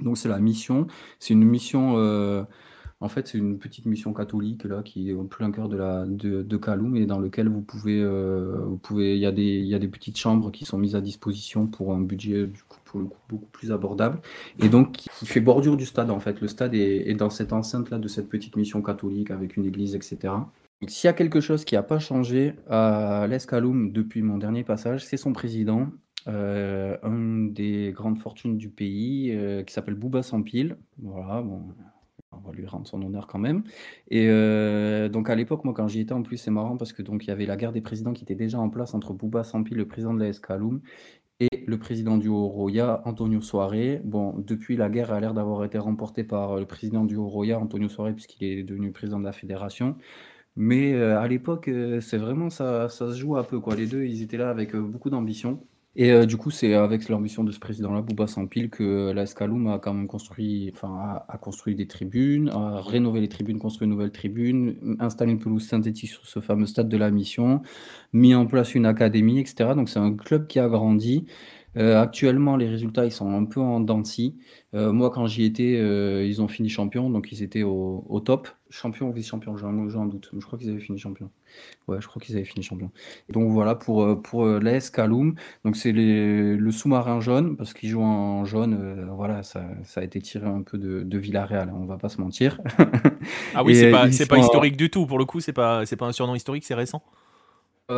[0.00, 0.86] donc c'est la mission.
[1.18, 2.44] C'est une mission, euh,
[3.00, 6.06] en fait, c'est une petite mission catholique là qui est au plein cœur de la
[6.06, 9.42] de, de Kaloum et dans lequel vous pouvez, euh, vous pouvez, il y a des
[9.42, 12.62] il y a des petites chambres qui sont mises à disposition pour un budget du
[12.64, 14.20] coup le coup beaucoup plus abordable
[14.60, 16.40] et donc qui fait bordure du stade en fait.
[16.40, 19.94] Le stade est, dans cette enceinte là de cette petite mission catholique avec une église
[19.94, 20.34] etc.
[20.88, 25.04] S'il y a quelque chose qui n'a pas changé à l'Escaloum depuis mon dernier passage,
[25.04, 25.88] c'est son président
[26.28, 30.76] euh, un des grandes fortunes du pays, euh, qui s'appelle Bouba Sampil.
[30.98, 31.62] Voilà, bon,
[32.32, 33.64] on va lui rendre son honneur quand même.
[34.08, 37.02] Et euh, donc à l'époque, moi quand j'y étais en plus, c'est marrant parce que
[37.02, 39.44] donc il y avait la guerre des présidents qui était déjà en place entre Bouba
[39.44, 40.80] Sampil, le président de la Escaloum,
[41.40, 44.00] et le président du Haut-Roya, Antonio Soare.
[44.04, 47.88] Bon, depuis la guerre a l'air d'avoir été remportée par le président du Haut-Roya, Antonio
[47.88, 49.96] Soare, puisqu'il est devenu président de la fédération.
[50.56, 53.74] Mais à l'époque, c'est vraiment ça, ça se joue un peu quoi.
[53.74, 55.66] Les deux, ils étaient là avec beaucoup d'ambition.
[55.94, 59.66] Et euh, du coup, c'est avec l'ambition de ce président-là, Bouba Sampil, que la Escaloum
[59.66, 63.90] a quand même construit, enfin, a, construit des tribunes, a rénové les tribunes, construit une
[63.90, 67.60] nouvelle tribune, installé une pelouse synthétique sur ce fameux stade de la mission,
[68.14, 69.74] mis en place une académie, etc.
[69.76, 71.26] Donc c'est un club qui a grandi.
[71.76, 74.02] Euh, actuellement, les résultats, ils sont un peu en dents
[74.74, 78.20] euh, moi, quand j'y étais, euh, ils ont fini champion, donc ils étaient au, au
[78.20, 78.48] top.
[78.70, 80.30] Champion ou vice-champion, un, doute.
[80.32, 81.30] Je crois qu'ils avaient fini champion.
[81.86, 82.90] Ouais, je crois qu'ils avaient fini champion.
[83.28, 85.34] donc voilà pour, pour l'AS Kaloum.
[85.64, 89.06] Donc c'est le sous-marin jaune, parce qu'ils jouent en jaune.
[89.14, 92.08] voilà, ça, ça, a été tiré un peu de, de Villarreal, hein, on va pas
[92.08, 92.58] se mentir.
[93.54, 95.06] ah oui, c'est pas, pas historique du tout.
[95.06, 97.02] Pour le coup, c'est pas, pas un surnom historique, c'est récent.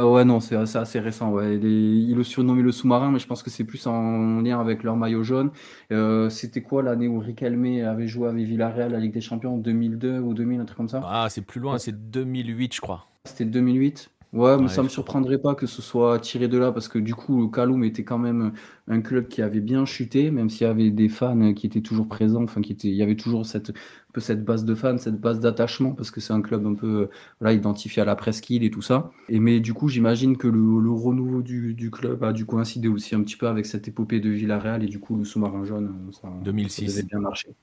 [0.03, 1.31] Ouais, non, c'est assez, récent.
[1.31, 1.57] Ouais.
[1.57, 4.97] Il, le surnommé le sous-marin, mais je pense que c'est plus en lien avec leur
[4.97, 5.51] maillot jaune.
[5.93, 9.57] Euh, c'était quoi l'année où Riquelme avait joué avec Villarreal à la Ligue des Champions
[9.59, 11.03] 2002 ou 2000, un truc comme ça?
[11.05, 13.07] Ah, c'est plus loin, c'est 2008, je crois.
[13.25, 16.89] C'était 2008 Ouais, mais ça me surprendrait pas que ce soit tiré de là parce
[16.89, 18.53] que du coup, le Kaloum était quand même
[18.89, 22.09] un club qui avait bien chuté, même s'il y avait des fans qui étaient toujours
[22.09, 23.73] présents, enfin qui étaient, il y avait toujours cette,
[24.13, 27.11] peu cette base de fans, cette base d'attachement parce que c'est un club un peu
[27.41, 29.13] voilà, identifié à la presqu'île et tout ça.
[29.29, 33.23] Et mais du coup, j'imagine que le, renouveau du, club a dû coïncider aussi un
[33.23, 36.87] petit peu avec cette épopée de Villarreal et du coup le sous-marin jaune, ça, 2006.
[36.87, 37.55] ça devait bien marcher.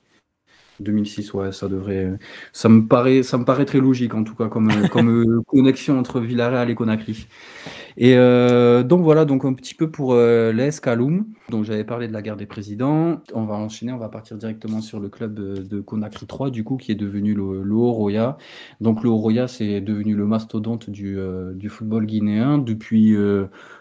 [0.82, 2.18] 2006, ouais, ça devrait.
[2.52, 5.98] Ça me paraît, ça me paraît très logique en tout cas comme, comme euh, connexion
[5.98, 7.26] entre Villarreal et Conakry.
[7.96, 11.26] Et euh, donc voilà, donc un petit peu pour euh, l'ES Kaloum.
[11.50, 13.20] Donc j'avais parlé de la guerre des présidents.
[13.34, 16.76] On va enchaîner, on va partir directement sur le club de Conakry 3, du coup,
[16.76, 17.62] qui est devenu le.
[18.80, 21.18] Donc le c'est devenu le mastodonte du,
[21.54, 23.16] du football guinéen depuis.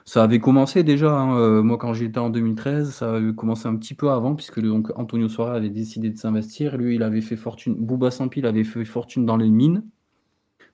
[0.06, 3.94] ça avait commencé déjà, hein, moi quand j'étais en 2013, ça avait commencé un petit
[3.94, 6.78] peu avant, puisque donc Antonio Soares avait décidé de s'investir.
[6.78, 9.84] Lui, il avait fait fortune, Bouba Sampi, il avait fait fortune dans les mines.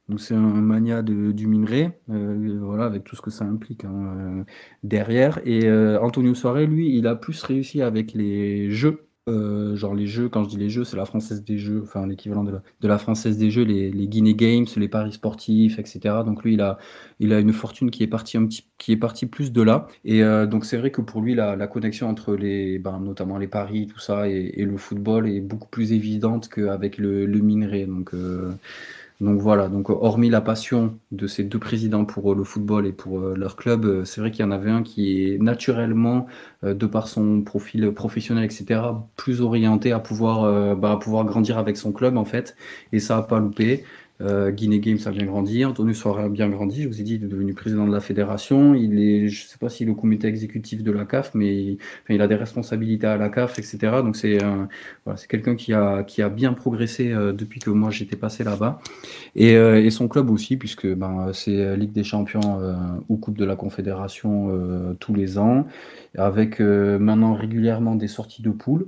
[0.10, 4.15] Donc c'est un mania du minerai, euh, voilà, avec tout ce que ça implique hein,
[4.17, 4.43] euh,
[4.84, 5.39] derrière.
[5.46, 9.04] Et euh, Antonio Soare, lui, il a plus réussi avec les jeux.
[9.28, 12.46] genre les jeux, quand je dis les jeux, c'est la française des jeux, enfin l'équivalent
[12.46, 16.00] de la, française des jeux, les, les Games, les paris sportifs, etc.
[16.26, 16.78] Donc lui, il a,
[17.20, 19.88] il a une fortune qui est partie un petit, qui est partie plus de là.
[20.06, 23.88] Et donc c'est vrai que pour lui, la, connexion entre les, ben, notamment les paris,
[23.88, 27.86] tout ça, et, le football est beaucoup plus évidente qu'avec le, le minerai.
[27.86, 28.13] Donc
[29.19, 32.93] donc voilà, donc hormis la passion de ces deux présidents pour euh, le football et
[32.93, 36.27] pour euh, leur club, euh, c'est vrai qu'il y en avait un qui est naturellement,
[36.63, 38.82] de par son profil professionnel, etc.,
[39.15, 42.56] plus orienté à pouvoir, bah, à pouvoir grandir avec son club en fait,
[42.91, 43.84] et ça n'a pas loupé.
[44.21, 47.15] Euh, Guinée Games a bien grandi, Antonio Soare a bien grandi, je vous ai dit,
[47.15, 49.91] il est devenu président de la fédération, il est, je ne sais pas s'il est
[49.91, 51.77] au comité exécutif de la CAF, mais
[52.10, 53.77] il, a des responsabilités à la CAF, etc.
[54.03, 54.39] Donc c'est
[55.27, 58.80] quelqu'un qui a, qui a bien progressé euh, depuis que moi j'étais passé là-bas.
[59.36, 62.75] Et, euh, et, son club aussi, puisque ben, c'est Ligue des Champions euh,
[63.10, 65.67] ou Coupe de la Confédération tous les ans,
[66.17, 68.88] avec maintenant régulièrement des sorties de poules.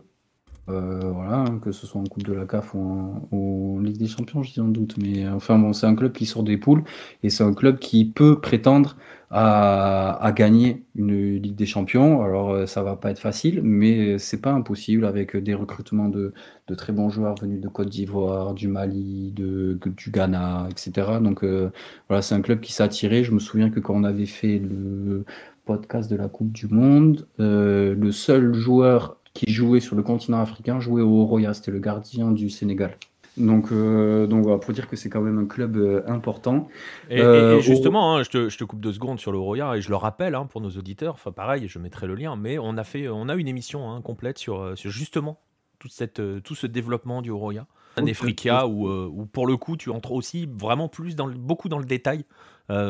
[0.70, 2.80] Euh, voilà, que ce soit en Coupe de la CAF ou
[3.32, 4.96] en, Ligue des Champions, je dis en doute.
[5.02, 6.84] Mais euh, enfin bon, c'est un club qui sort des poules
[7.24, 8.98] et c'est un club qui peut prétendre
[9.32, 12.22] à, gagner une Ligue des Champions.
[12.22, 16.34] Alors euh, ça va pas être facile, mais c'est pas impossible avec des recrutements de,
[16.78, 21.20] très bons joueurs venus de Côte d'Ivoire, du Mali, de, du Ghana, etc.
[21.22, 21.44] Donc
[22.08, 23.24] voilà, c'est un club qui s'est attiré.
[23.24, 25.26] Je me souviens que quand on avait fait le
[25.66, 30.82] podcast de la Coupe du Monde, le seul joueur qui jouait sur le continent africain,
[30.82, 32.98] jouait au Roya, c'était le gardien du Sénégal.
[33.38, 36.68] Donc, euh, donc voilà, pour dire que c'est quand même un club euh, important.
[37.10, 39.82] Et, euh, justement, hein, je, te, je, te, coupe deux secondes sur le Roya et
[39.82, 41.14] je le rappelle hein, pour nos auditeurs.
[41.14, 44.02] Enfin, pareil, je mettrai le lien, mais on a fait, on a une émission hein,
[44.02, 45.40] complète sur, sur, justement
[45.78, 49.90] toute cette, tout ce développement du Roya, un Africa où, où, pour le coup tu
[49.90, 52.26] entres aussi vraiment plus dans beaucoup dans le détail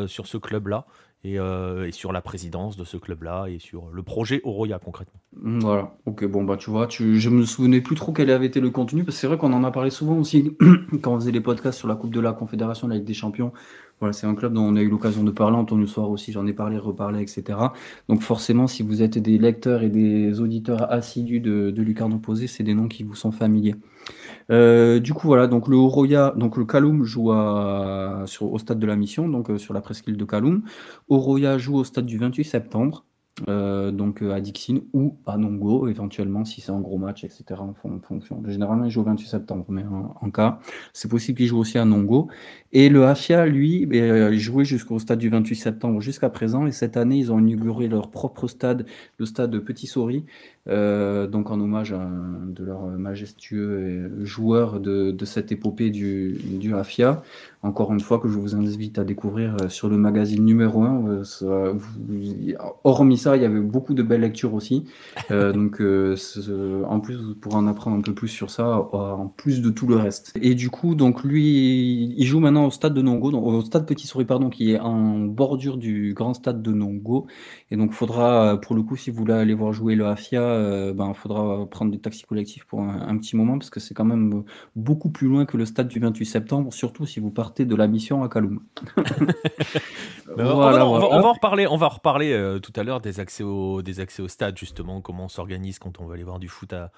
[0.07, 0.87] sur ce club-là
[1.25, 5.19] euh, et, sur la présidence de ce club-là et sur le projet Oroya concrètement.
[5.35, 8.45] Mmh, voilà, ok, bon bah tu vois, tu, je me souvenais plus trop quel avait
[8.45, 10.55] été le contenu, parce que c'est vrai qu'on en a parlé souvent aussi
[11.01, 13.51] quand on faisait les podcasts sur la Coupe de la Confédération, la Ligue des Champions.
[13.99, 16.47] Voilà, c'est un club dont on a eu l'occasion de parler, Antonio Soir aussi, j'en
[16.47, 17.59] ai parlé, reparlé, etc.
[18.07, 22.47] Donc forcément, si vous êtes des lecteurs et des auditeurs assidus de, de Lucarne Opposé,
[22.47, 23.75] c'est des noms qui vous sont familiers.
[24.51, 28.95] Euh, du coup, voilà, donc le Oroya, donc le Kaloum joue au stade de la
[28.95, 30.63] mission, donc euh, sur la presqu'île de Kaloum.
[31.09, 33.05] Oroya joue au stade du 28 septembre.
[33.47, 37.73] Euh, donc à Dixine ou à Nongo éventuellement si c'est un gros match etc en,
[38.01, 38.43] fonction.
[38.47, 39.83] Généralement il joue au 28 septembre mais
[40.21, 40.59] en, cas
[40.93, 42.27] c'est possible qu'il joue aussi à Nongo.
[42.71, 46.97] Et le Afia lui il jouait jusqu'au stade du 28 septembre jusqu'à présent et cette
[46.97, 48.85] année ils ont inauguré leur propre stade
[49.17, 50.25] le stade de Petit Souris
[50.69, 52.07] euh, donc en hommage à
[52.47, 57.21] de leur majestueux joueur de, de cette épopée du, du Afia
[57.61, 61.23] encore une fois, que je vous invite à découvrir euh, sur le magazine numéro 1.
[61.41, 61.73] Euh,
[62.85, 64.85] hormis ça, il y avait beaucoup de belles lectures aussi.
[65.29, 65.81] Euh, donc,
[66.89, 69.87] en plus, vous pourrez en apprendre un peu plus sur ça, en plus de tout
[69.87, 70.31] le reste.
[70.41, 74.07] Et du coup, donc lui, il joue maintenant au stade de Nongo, au stade Petit
[74.07, 77.27] Souris, pardon, qui est en bordure du grand stade de Nongo.
[77.71, 80.07] Et donc, faudra, pour le coup, si vous voulez aller voir jouer le
[80.59, 83.93] Afia, ben, faudra prendre des taxis collectifs pour un, un petit moment, parce que c'est
[83.93, 84.43] quand même
[84.75, 87.87] beaucoup plus loin que le stade du 28 septembre, surtout si vous partez de la
[87.87, 88.61] mission à Kaloum.
[90.37, 93.99] on, va, en reparler, on va reparler euh, tout à l'heure des accès, au, des
[93.99, 96.91] accès au stade, justement, comment on s'organise quand on veut aller voir du foot à,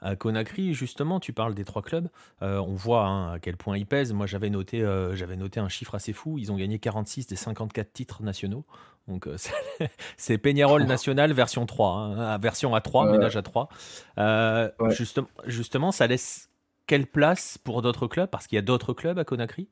[0.00, 2.08] À Conakry, justement, tu parles des trois clubs.
[2.42, 4.12] Euh, on voit hein, à quel point ils pèsent.
[4.12, 6.38] Moi, j'avais noté, euh, j'avais noté un chiffre assez fou.
[6.38, 8.64] Ils ont gagné 46 des 54 titres nationaux.
[9.08, 9.36] Donc, euh,
[10.16, 13.68] c'est Peñarol national version 3, hein, version A3, ménage A3.
[14.90, 16.48] justement, justement, ça laisse
[16.86, 18.28] quelle place pour d'autres clubs?
[18.28, 19.68] Parce qu'il y a d'autres clubs à Conakry.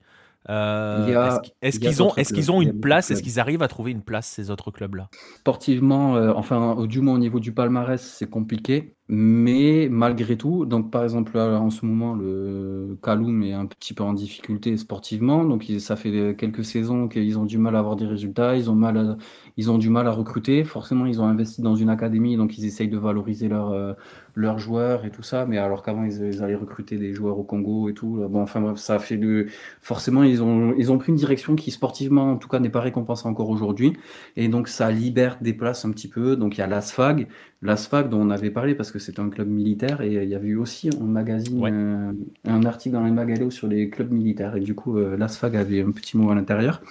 [0.49, 3.11] Euh, est-ce qu'ils ont, est qu'ils ont une place?
[3.11, 5.09] Est-ce qu'ils arrivent à trouver une place, ces autres clubs-là?
[5.38, 8.94] Sportivement, euh, enfin, du moins au niveau du palmarès, c'est compliqué.
[9.09, 14.03] Mais malgré tout, donc par exemple en ce moment le Kaloum est un petit peu
[14.03, 18.07] en difficulté sportivement, donc ça fait quelques saisons qu'ils ont du mal à avoir des
[18.07, 19.16] résultats, ils ont mal
[19.57, 20.64] ils ont du mal à recruter.
[20.64, 23.95] Forcément, ils ont investi dans une académie, donc ils essayent de valoriser leurs euh,
[24.35, 25.47] leurs joueurs et tout ça.
[25.47, 28.23] Mais alors qu'avant ils, allaient recruter des joueurs au Congo et tout.
[28.29, 29.47] Bon, enfin bref, ça fait le
[29.81, 32.81] forcément ils ont ils ont pris une direction qui sportivement en tout cas n'est pas
[32.81, 33.95] récompensée encore aujourd'hui,
[34.37, 36.37] et donc ça libère des places un petit peu.
[36.37, 37.29] Donc il y a l'ASFAG,
[37.62, 40.49] l'ASFAG dont on avait parlé parce que c'est un club militaire et il y avait
[40.49, 42.13] eu aussi un magazine, euh,
[42.51, 45.83] un, article dans les Magalo sur les clubs militaires et du coup euh, l'ASFAG avait
[45.83, 46.83] un petit mot à l'intérieur.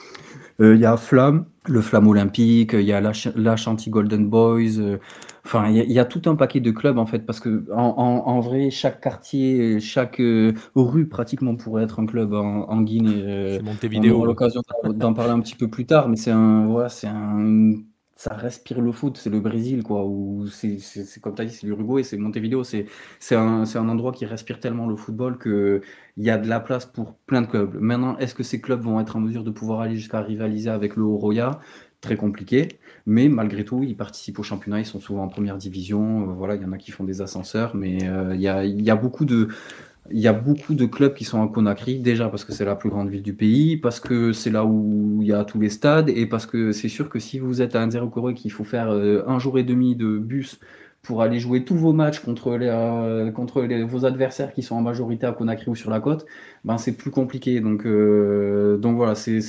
[0.62, 4.98] Euh, il y a Flamme, le Flamme Olympique, il y a la, Chanty Golden Boys.
[5.46, 8.72] Enfin, il y, a tout un paquet de clubs en fait, parce que en, vrai,
[8.72, 10.22] chaque quartier, chaque
[10.76, 13.60] rue pratiquement pourrait être un club en, Guinée.
[13.82, 16.89] c'est On aura l'occasion d'en parler un petit peu plus tard, mais c'est un, voilà,
[16.89, 17.74] c'est un
[18.15, 20.06] ça respire le foot, c'est le Brésil, quoi.
[20.06, 20.78] Ou c'est,
[21.21, 22.63] comme tu as dit, c'est l'Uruguay, c'est Montevideo.
[22.63, 22.88] C'est,
[23.32, 25.82] un, un endroit qui respire tellement le football qu'il
[26.17, 27.75] y a de la place pour plein de clubs.
[27.80, 30.95] Maintenant, est-ce que ces clubs vont être en mesure de pouvoir aller jusqu'à rivaliser avec
[30.95, 31.60] le Oroya
[32.01, 32.67] Très compliqué.
[33.08, 36.30] Mais malgré tout, ils participent au championnat, ils sont souvent en première division.
[36.30, 38.63] Euh, voilà, il y en a qui font des ascenseurs, mais euh, il y, a,
[38.63, 39.47] il y a beaucoup de
[40.12, 42.76] il y a beaucoup de clubs qui sont à Conakry, déjà parce que c'est la
[42.76, 45.70] plus grande ville du pays, parce que c'est là où il y a tous les
[45.70, 48.89] stades, et parce que c'est sûr que si vous êtes à Nzero qu'il faut faire
[48.91, 50.60] euh, un jour et demi de bus
[51.02, 54.82] pour aller jouer tous vos matchs contre, les, euh, contre vos adversaires qui sont en
[54.82, 56.26] majorité à Conakry ou sur la côte,
[56.63, 57.60] ben c'est plus compliqué.
[57.60, 59.39] Donc, euh, donc voilà, c'est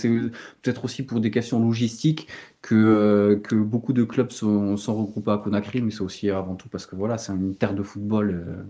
[0.62, 2.28] peut-être aussi pour des questions logistiques
[2.62, 6.68] que, que beaucoup de clubs sont, sont, regroupés à Conakry, mais c'est aussi avant tout
[6.68, 8.66] parce que voilà, c'est une terre de football.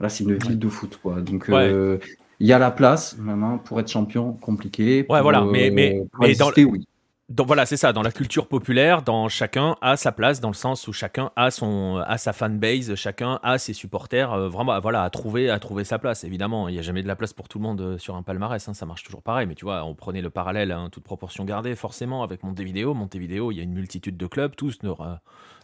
[0.00, 1.20] Là, c'est une ville de foot, quoi.
[1.20, 1.98] Donc, euh,
[2.38, 5.06] il y a la place maintenant pour être champion, compliqué.
[5.08, 5.42] ouais, voilà.
[5.42, 6.86] Mais, mais, mais dans, oui.
[7.28, 7.92] Donc voilà, c'est ça.
[7.92, 11.50] Dans la culture populaire, dans chacun a sa place, dans le sens où chacun a
[11.50, 14.32] son, a sa fanbase, chacun a ses supporters.
[14.32, 16.22] Euh, vraiment, voilà, à trouver, à trouver sa place.
[16.22, 18.22] Évidemment, il n'y a jamais de la place pour tout le monde euh, sur un
[18.22, 18.68] palmarès.
[18.68, 19.48] Hein, ça marche toujours pareil.
[19.48, 22.94] Mais tu vois, on prenait le parallèle, hein, toute proportion gardée, forcément, avec Montevideo.
[22.94, 24.54] Montevideo, il y a une multitude de clubs.
[24.54, 24.92] Tous ne,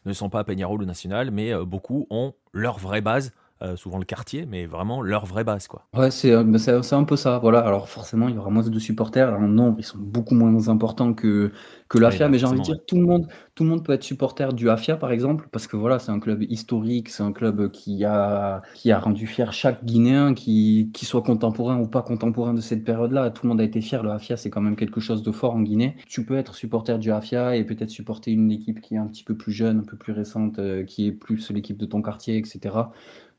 [0.04, 3.98] ne sont pas à Peñarol ou National, mais beaucoup ont leur vraie base euh, souvent
[3.98, 5.68] le quartier, mais vraiment leur vraie base.
[5.68, 5.86] Quoi.
[5.94, 7.38] Ouais, c'est euh, c'est un peu ça.
[7.38, 7.60] Voilà.
[7.60, 9.32] Alors forcément, il y aura moins de supporters.
[9.32, 11.52] En nombre, ils sont beaucoup moins importants que,
[11.88, 14.02] que l'AFIA, mais j'ai envie de dire, tout, le monde, tout le monde peut être
[14.02, 17.70] supporter du AFIA, par exemple, parce que voilà, c'est un club historique, c'est un club
[17.70, 22.54] qui a, qui a rendu fier chaque Guinéen, qui, qui soit contemporain ou pas contemporain
[22.54, 23.30] de cette période-là.
[23.30, 24.02] Tout le monde a été fier.
[24.02, 25.96] Le AFIA, c'est quand même quelque chose de fort en Guinée.
[26.08, 29.22] Tu peux être supporter du AFIA et peut-être supporter une équipe qui est un petit
[29.24, 32.38] peu plus jeune, un peu plus récente, euh, qui est plus l'équipe de ton quartier,
[32.38, 32.70] etc.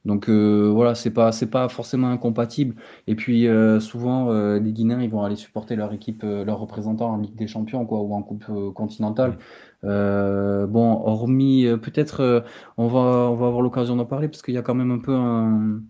[0.05, 2.75] Donc euh, voilà, c'est pas c'est pas forcément incompatible.
[3.07, 7.13] Et puis euh, souvent euh, les Guinéens ils vont aller supporter leur équipe, leurs représentants
[7.13, 9.37] en Ligue des Champions quoi ou en Coupe continentale.
[9.83, 12.43] bon, hormis peut-être
[12.77, 14.99] on va on va avoir l'occasion d'en parler parce qu'il y a quand même un
[14.99, 15.81] peu un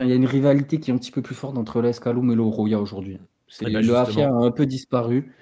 [0.00, 2.34] il y a une rivalité qui est un petit peu plus forte entre l'Escaloum et
[2.34, 3.18] le Roya aujourd'hui.
[3.48, 5.32] C'est, eh ben, le Afia a un peu disparu.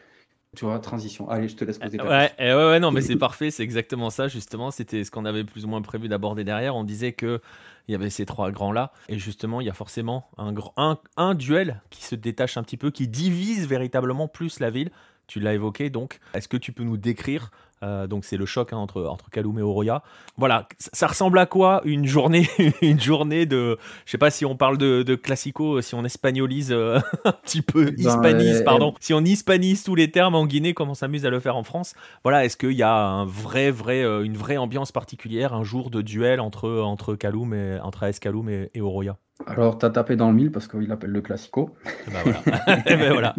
[0.54, 1.28] Tu vois, transition.
[1.28, 3.62] Allez, je te laisse poser ta ouais, eh ouais, ouais, non, mais c'est parfait, c'est
[3.62, 4.70] exactement ça, justement.
[4.70, 6.76] C'était ce qu'on avait plus ou moins prévu d'aborder derrière.
[6.76, 7.40] On disait que
[7.88, 8.92] il y avait ces trois grands-là.
[9.08, 12.78] Et justement, il y a forcément un, un, un duel qui se détache un petit
[12.78, 14.90] peu, qui divise véritablement plus la ville.
[15.26, 17.50] Tu l'as évoqué, donc est-ce que tu peux nous décrire
[17.84, 20.02] euh, donc c'est le choc hein, entre, entre Kaloum et Oroya.
[20.36, 22.48] Voilà, ça, ressemble à quoi une journée,
[22.82, 26.72] une journée de, je sais pas si on parle de, de classico, si on espagnolise
[26.72, 30.72] euh, un petit peu, ben, hispanise, pardon, si on hispanise tous les termes en Guinée
[30.72, 31.94] comme on s'amuse à le faire en France.
[32.22, 35.90] Voilà, est-ce qu'il y a un vrai, vrai, euh, une vraie ambiance particulière, un jour
[35.90, 39.18] de duel entre entre Kaloum et entre AS Kaloum et, et Oroya?
[39.46, 41.70] Alors, tu as tapé dans le mille parce qu'il appelle le classico.
[42.06, 42.40] Bah voilà.
[42.86, 43.34] Eh ben voilà.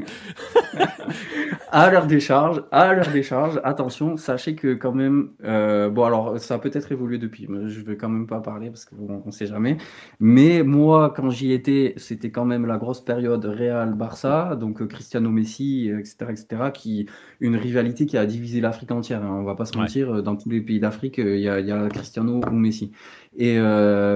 [1.71, 6.03] à l'heure des charges, à l'heure des charges, attention, sachez que quand même, euh, bon
[6.03, 9.23] alors ça a peut-être évolué depuis, mais je vais quand même pas parler parce qu'on
[9.25, 9.77] ne sait jamais.
[10.19, 15.29] Mais moi, quand j'y étais, c'était quand même la grosse période Real-Barça, donc euh, Cristiano
[15.29, 17.07] Messi, etc., etc., qui
[17.39, 19.23] une rivalité qui a divisé l'Afrique entière.
[19.23, 22.41] Hein, on va pas se mentir, dans tous les pays d'Afrique, il y, a, Cristiano
[22.51, 22.91] ou Messi.
[23.37, 23.59] Et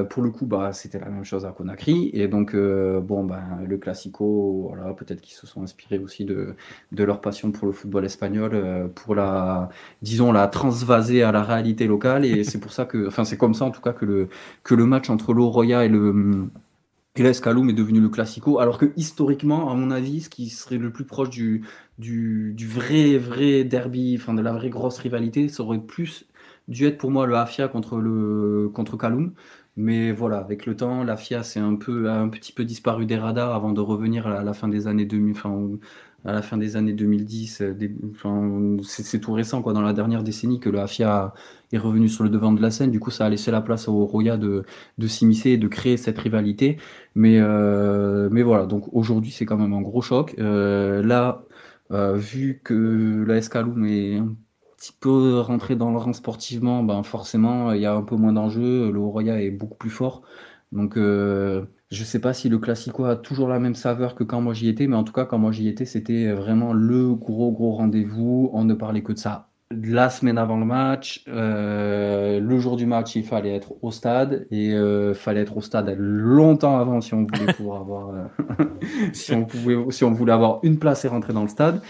[0.09, 2.09] pour le coup, bah, c'était la même chose à Conakry.
[2.13, 6.55] Et donc, bon, ben, le Classico, voilà, peut-être qu'ils se sont inspirés aussi de,
[6.91, 9.69] leur passion pour le football espagnol, pour la,
[10.01, 12.25] disons, la transvaser à la réalité locale.
[12.25, 14.29] Et c'est pour ça que, enfin, c'est comme ça en tout cas que le,
[14.63, 16.49] que le match entre l'Oroya et le
[17.19, 20.77] et là, est devenu le classico, alors que historiquement, à mon avis, ce qui serait
[20.77, 21.65] le plus proche du,
[21.97, 26.23] du, vrai, vrai derby, enfin de la vraie grosse rivalité, ça aurait plus
[26.69, 29.33] dû être pour moi le Afia contre, le, contre Kaloum.
[29.75, 33.53] Mais voilà, avec le temps, la FIA s'est un, un petit peu disparu des radars
[33.55, 35.69] avant de revenir à la fin des années 2000, enfin,
[36.25, 37.61] à la fin des années 2010.
[37.61, 41.33] Euh, c'est tout récent, quoi, dans la dernière décennie, que le FIA
[41.71, 42.91] est revenu sur le devant de la scène.
[42.91, 44.65] Du coup, ça a laissé la place au Roya de,
[44.97, 46.77] de s'immiscer et de créer cette rivalité.
[47.15, 50.35] Mais, euh, voilà, donc aujourd'hui, c'est quand même un gros choc.
[50.39, 51.43] Euh, là,
[52.15, 54.21] vu que la Escaloum est
[54.79, 58.33] petit peu rentrer dans le rang sportivement, ben forcément, il y a un peu moins
[58.33, 58.91] d'enjeux.
[58.91, 60.21] Le Roya est beaucoup plus fort.
[60.71, 64.23] Donc, euh, je ne sais pas si le Classico a toujours la même saveur que
[64.23, 67.13] quand moi j'y étais, mais en tout cas, quand moi j'y étais, c'était vraiment le
[67.15, 68.49] gros, gros rendez-vous.
[68.53, 72.87] On ne parlait que de ça la semaine avant le match, euh, le jour du
[72.87, 77.13] match, il fallait être au stade et euh, fallait être au stade longtemps avant si
[77.13, 78.11] on voulait avoir,
[79.13, 81.81] si on pouvait, si on voulait avoir une place et rentrer dans le stade.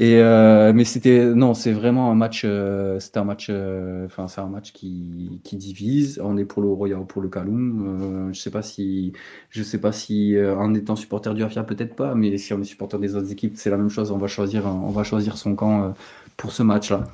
[0.00, 2.42] Euh, mais c'était non, c'est vraiment un match.
[2.44, 3.46] Euh, c'était un match.
[3.50, 6.20] Euh, enfin, c'est un match qui, qui divise.
[6.22, 8.30] On est pour le Royal ou pour le Kaloum.
[8.32, 9.12] je sais pas si,
[9.50, 12.64] je sais pas si en étant supporter du Afia peut-être pas, mais si on est
[12.64, 14.10] supporter des autres équipes, c'est la même chose.
[14.10, 15.94] On va choisir, on va choisir son camp
[16.36, 17.04] pour ce match-là.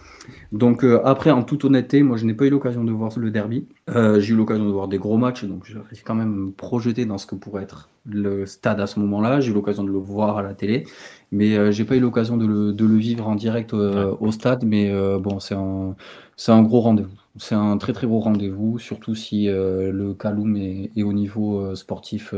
[0.53, 3.67] Donc après, en toute honnêteté, moi je n'ai pas eu l'occasion de voir le derby.
[3.89, 7.27] j'ai eu l'occasion de voir des gros matchs, donc j'ai quand même projeté dans ce
[7.27, 9.41] que pourrait être le stade à ce moment-là.
[9.41, 10.87] J'ai eu l'occasion de le voir à la télé.
[11.33, 14.33] Mais euh, j'ai pas eu l'occasion de le, de le, vivre en direct euh, au
[14.33, 14.65] stade.
[14.65, 15.95] Mais euh, bon, c'est un,
[16.37, 17.17] c'est un gros rendez-vous.
[17.39, 22.35] C'est un très très gros rendez-vous, surtout si le Kaloum est, est, au niveau sportif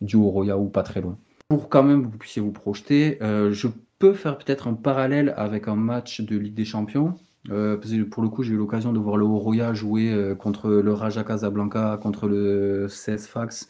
[0.00, 1.16] du Oroya ou pas très loin.
[1.48, 3.68] Pour quand même vous puissiez vous projeter, je
[4.00, 7.14] peux faire peut-être un parallèle avec un match de Ligue des Champions.
[7.46, 11.98] Pour le coup, j'ai eu l'occasion de voir le Oroya jouer contre le Raja Casablanca,
[12.02, 13.68] contre le CS Fax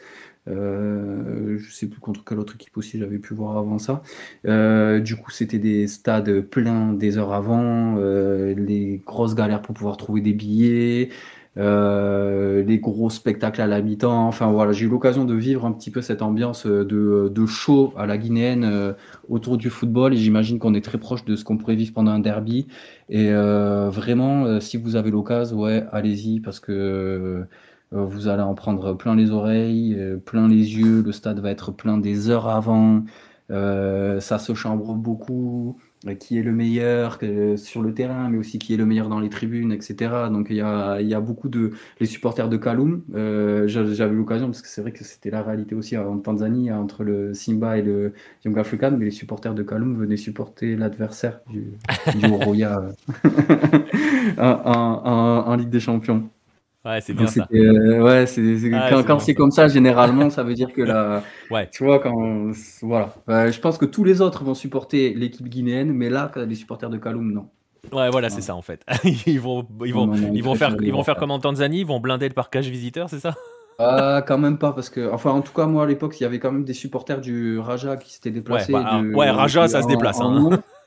[0.49, 4.03] euh, je sais plus contre quelle autre équipe aussi j'avais pu voir avant ça.
[4.47, 9.75] Euh, du coup, c'était des stades pleins des heures avant, euh, les grosses galères pour
[9.75, 11.11] pouvoir trouver des billets,
[11.59, 14.27] les gros spectacles à la mi-temps.
[14.27, 17.93] Enfin voilà, j'ai eu l'occasion de vivre un petit peu cette ambiance de, de show
[17.97, 18.95] à la guinéenne
[19.29, 22.13] autour du football et j'imagine qu'on est très proche de ce qu'on pourrait vivre pendant
[22.13, 22.69] un derby.
[23.09, 27.47] Et vraiment, si vous avez l'occasion, ouais, allez-y parce que
[27.95, 31.03] euh, vous allez en prendre plein les oreilles, euh, plein les yeux.
[31.03, 33.05] Le stade va être plein des heures avant.
[33.51, 35.81] Euh, ça se chambre beaucoup.
[36.21, 37.19] Qui est le meilleur
[37.57, 40.29] sur le terrain, mais aussi qui est le meilleur dans les tribunes, etc.
[40.31, 43.03] Donc il y a, beaucoup de les supporters de Kaloum.
[43.67, 47.35] J'avais l'occasion parce que c'est vrai que c'était la réalité aussi en Tanzanie entre le
[47.35, 48.13] Simba et le
[48.45, 51.73] Young African, mais les supporters de Kaloum venaient supporter l'adversaire du,
[52.15, 52.81] du Roya
[54.39, 56.31] en Ligue des Champions.
[56.85, 57.47] Ouais, c'est bien ça.
[57.53, 61.23] Euh, ouais, c'est, ah, quand, c'est comme ça, généralement, ça veut dire que la.
[61.51, 61.69] ouais.
[61.73, 62.53] Tu vois, quand.
[62.83, 63.13] Voilà.
[63.51, 66.99] je pense que tous les autres vont supporter l'équipe guinéenne, mais là, les supporters de
[66.99, 67.49] Kaloum, non.
[67.93, 68.85] Ouais, voilà, c'est ça en fait.
[69.27, 72.01] ils vont, ils vont, ils vont faire, ils vont faire comme en Tanzanie, ils vont
[72.01, 73.35] blinder le parcage visiteur, c'est ça?
[73.79, 76.27] Ah, quand même pas, parce que, enfin, en tout cas, moi à l'époque, il y
[76.27, 78.75] avait quand même des supporters du Raja qui s'étaient déplacés.
[78.75, 80.21] Ouais, bah, ouais Raja, ça se déplace.
[80.21, 80.51] hein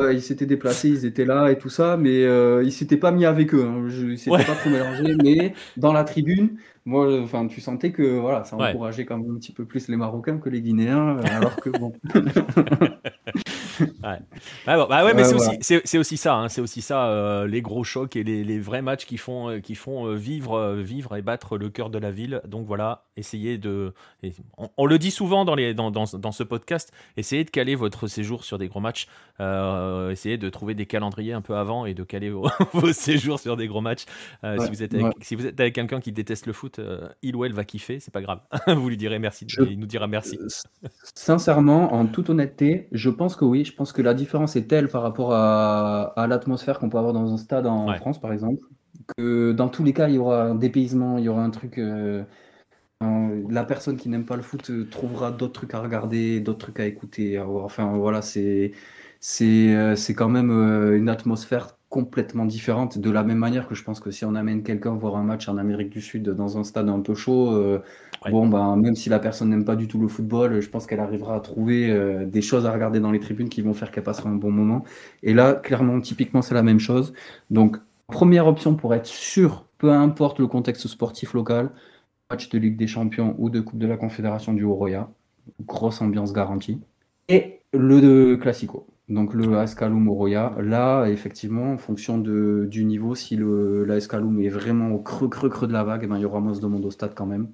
[0.00, 3.24] ils s'étaient déplacés, ils étaient là et tout ça, mais euh, ils s'étaient pas mis
[3.24, 3.64] avec eux.
[3.64, 3.84] Hein.
[3.88, 8.18] Je, ils s'étaient pas trop mélangés, mais dans la tribune, moi, enfin, tu sentais que
[8.18, 11.56] voilà, ça encourageait quand même un petit peu plus les Marocains que les Guinéens, alors
[11.56, 11.92] que bon.
[13.80, 14.18] ouais.
[14.66, 17.62] Bah, bah ouais, mais c'est aussi, c'est, aussi ça, hein, c'est aussi ça, euh, les
[17.62, 21.16] gros chocs et les, les, vrais matchs qui font, euh, qui font euh, vivre, vivre
[21.16, 22.40] et battre le cœur de la ville.
[22.46, 23.92] Donc voilà, essayez de,
[24.76, 28.06] on, le dit souvent dans, les, dans, dans, dans, ce podcast, essayez de caler votre
[28.06, 29.08] séjour sur des gros matchs,
[29.38, 32.48] essayez de trouver des calendriers un peu avant et de caler vos,
[32.92, 34.04] séjours sur des gros matchs.
[34.42, 36.80] si, vous êtes avec, si vous êtes avec quelqu'un qui déteste le foot,
[37.22, 38.40] il ou elle va kiffer, c'est pas grave.
[38.68, 40.38] vous lui direz merci, il nous dira merci.
[41.14, 44.88] Sincèrement, en toute honnêteté, je pense que oui je pense que la différence est telle
[44.88, 48.66] par rapport à, l'atmosphère qu'on peut avoir dans un stade en France, par exemple,
[49.16, 51.78] que dans tous les cas, il y aura un dépaysement, il y aura un truc.
[53.02, 56.58] Euh, la personne qui n'aime pas le foot euh, trouvera d'autres trucs à regarder, d'autres
[56.60, 57.38] trucs à écouter.
[57.38, 58.72] Enfin, voilà, c'est
[59.20, 62.98] c'est euh, quand même une atmosphère complètement différente.
[62.98, 65.48] De la même manière que je pense que si on amène quelqu'un voir un match
[65.48, 67.84] en Amérique du Sud dans un stade un peu chaud, euh,
[68.32, 70.98] bon, ben, même si la personne n'aime pas du tout le football, je pense qu'elle
[70.98, 74.02] arrivera à trouver euh, des choses à regarder dans les tribunes qui vont faire qu'elle
[74.02, 74.82] passera un bon moment.
[75.22, 77.12] Et là, clairement, typiquement, c'est la même chose.
[77.50, 77.76] Donc,
[78.08, 81.70] première option pour être sûr, peu importe le contexte sportif local,
[82.28, 85.10] match de Ligue des Champions ou de Coupe de la Confédération du Oroya.
[85.64, 86.80] Grosse ambiance garantie.
[87.28, 88.88] Et le Classico.
[89.08, 94.48] Donc le AS Oroya, là, effectivement, en fonction de, du niveau, si le l'AS est
[94.48, 96.66] vraiment au creux, creux, creux de la vague, eh ben, il y aura moins de
[96.66, 97.48] monde au stade quand même.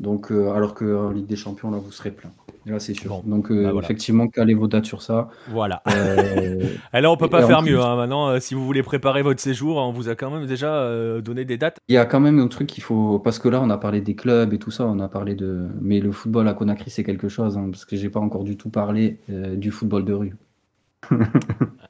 [0.00, 2.30] Donc, euh, alors qu'en Ligue des Champions, là, vous serez plein.
[2.66, 3.22] Là, c'est sûr.
[3.24, 5.28] Donc, euh, bah, effectivement, calez vos dates sur ça.
[5.48, 5.82] Voilà.
[5.94, 7.80] Euh, Alors, on peut pas faire mieux.
[7.80, 7.96] Hein.
[7.96, 11.58] Maintenant, si vous voulez préparer votre séjour, on vous a quand même déjà donné des
[11.58, 11.78] dates.
[11.88, 13.18] Il y a quand même un truc qu'il faut.
[13.18, 14.86] Parce que là, on a parlé des clubs et tout ça.
[14.86, 15.68] On a parlé de.
[15.82, 17.58] Mais le football à Conakry, c'est quelque chose.
[17.58, 20.34] Hein, parce que j'ai pas encore du tout parlé du football de rue.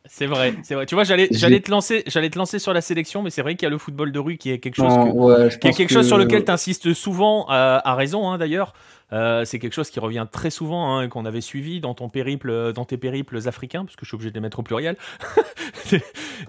[0.07, 0.87] C'est vrai, c'est vrai.
[0.87, 3.55] Tu vois, j'allais, j'allais te lancer, j'allais te lancer sur la sélection, mais c'est vrai
[3.55, 4.93] qu'il y a le football de rue qui est quelque chose,
[5.61, 8.75] qui est quelque chose sur lequel tu insistes souvent, à raison hein, d'ailleurs.
[9.13, 12.73] Euh, c'est quelque chose qui revient très souvent, hein, qu'on avait suivi dans ton périple,
[12.73, 14.97] dans tes périples africains, parce que je suis obligé de les mettre au pluriel.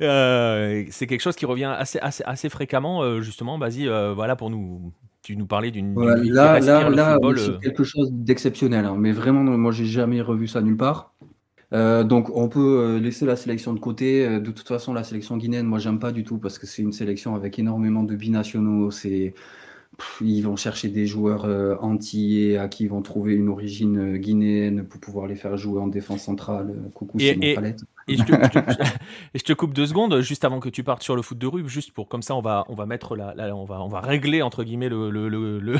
[0.01, 3.57] Euh, c'est quelque chose qui revient assez, assez, assez fréquemment, euh, justement.
[3.57, 4.93] Vas-y, voilà pour nous.
[5.22, 5.93] Tu nous parlais d'une.
[6.32, 8.86] là, là, là, c'est quelque chose d'exceptionnel.
[8.86, 11.11] Hein, mais vraiment, moi, j'ai jamais revu ça nulle part.
[11.72, 14.39] Donc on peut laisser la sélection de côté.
[14.39, 16.91] De toute façon, la sélection guinéenne, moi j'aime pas du tout parce que c'est une
[16.91, 18.91] sélection avec énormément de binationaux.
[18.91, 19.34] C'est
[20.22, 24.17] ils vont chercher des joueurs euh, antillais à qui ils vont trouver une origine euh,
[24.17, 26.72] guinéenne pour pouvoir les faire jouer en défense centrale.
[26.72, 27.84] Euh, coucou, c'est mon palette.
[28.07, 28.36] Et je, te, et
[29.36, 31.67] je, te, coupe deux secondes juste avant que tu partes sur le foot de rue,
[31.69, 34.41] juste pour comme ça on va on va mettre la, on va on va régler
[34.41, 35.80] entre guillemets le le, le, le,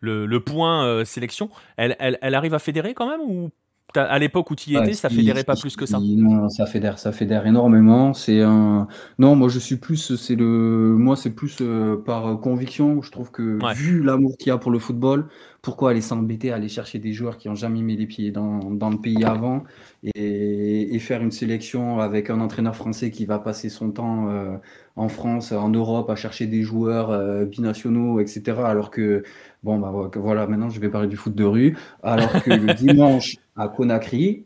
[0.26, 1.50] le point sélection.
[1.76, 3.50] Elle, elle, elle arrive à fédérer quand même ou
[3.96, 5.98] à l'époque où tu y étais, ça fédérait pas plus que ça.
[6.00, 8.14] Non, ça fédère, ça fédère énormément.
[8.14, 8.86] C'est un.
[9.18, 13.02] Non, moi je suis plus, c'est le, moi c'est plus euh, par conviction.
[13.02, 15.28] Je trouve que vu l'amour qu'il y a pour le football,
[15.62, 18.58] pourquoi aller s'embêter à aller chercher des joueurs qui ont jamais mis les pieds dans,
[18.72, 19.62] dans le pays avant
[20.02, 24.56] et, et, faire une sélection avec un entraîneur français qui va passer son temps euh,
[24.96, 28.58] en France, en Europe, à chercher des joueurs euh, binationaux, etc.
[28.64, 29.22] Alors que
[29.62, 31.76] Bon, bah voilà, maintenant je vais parler du foot de rue.
[32.02, 34.44] Alors que le dimanche à Conakry,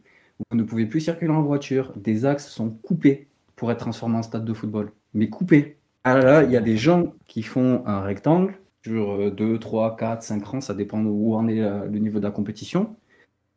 [0.51, 1.93] vous ne pouvez plus circuler en voiture.
[1.97, 4.93] Des axes sont coupés pour être transformés en stade de football.
[5.14, 5.79] Mais coupés.
[6.05, 10.22] Alors là, il y a des gens qui font un rectangle sur 2, 3, 4,
[10.22, 12.97] 5 rangs, ça dépend où en est euh, le niveau de la compétition.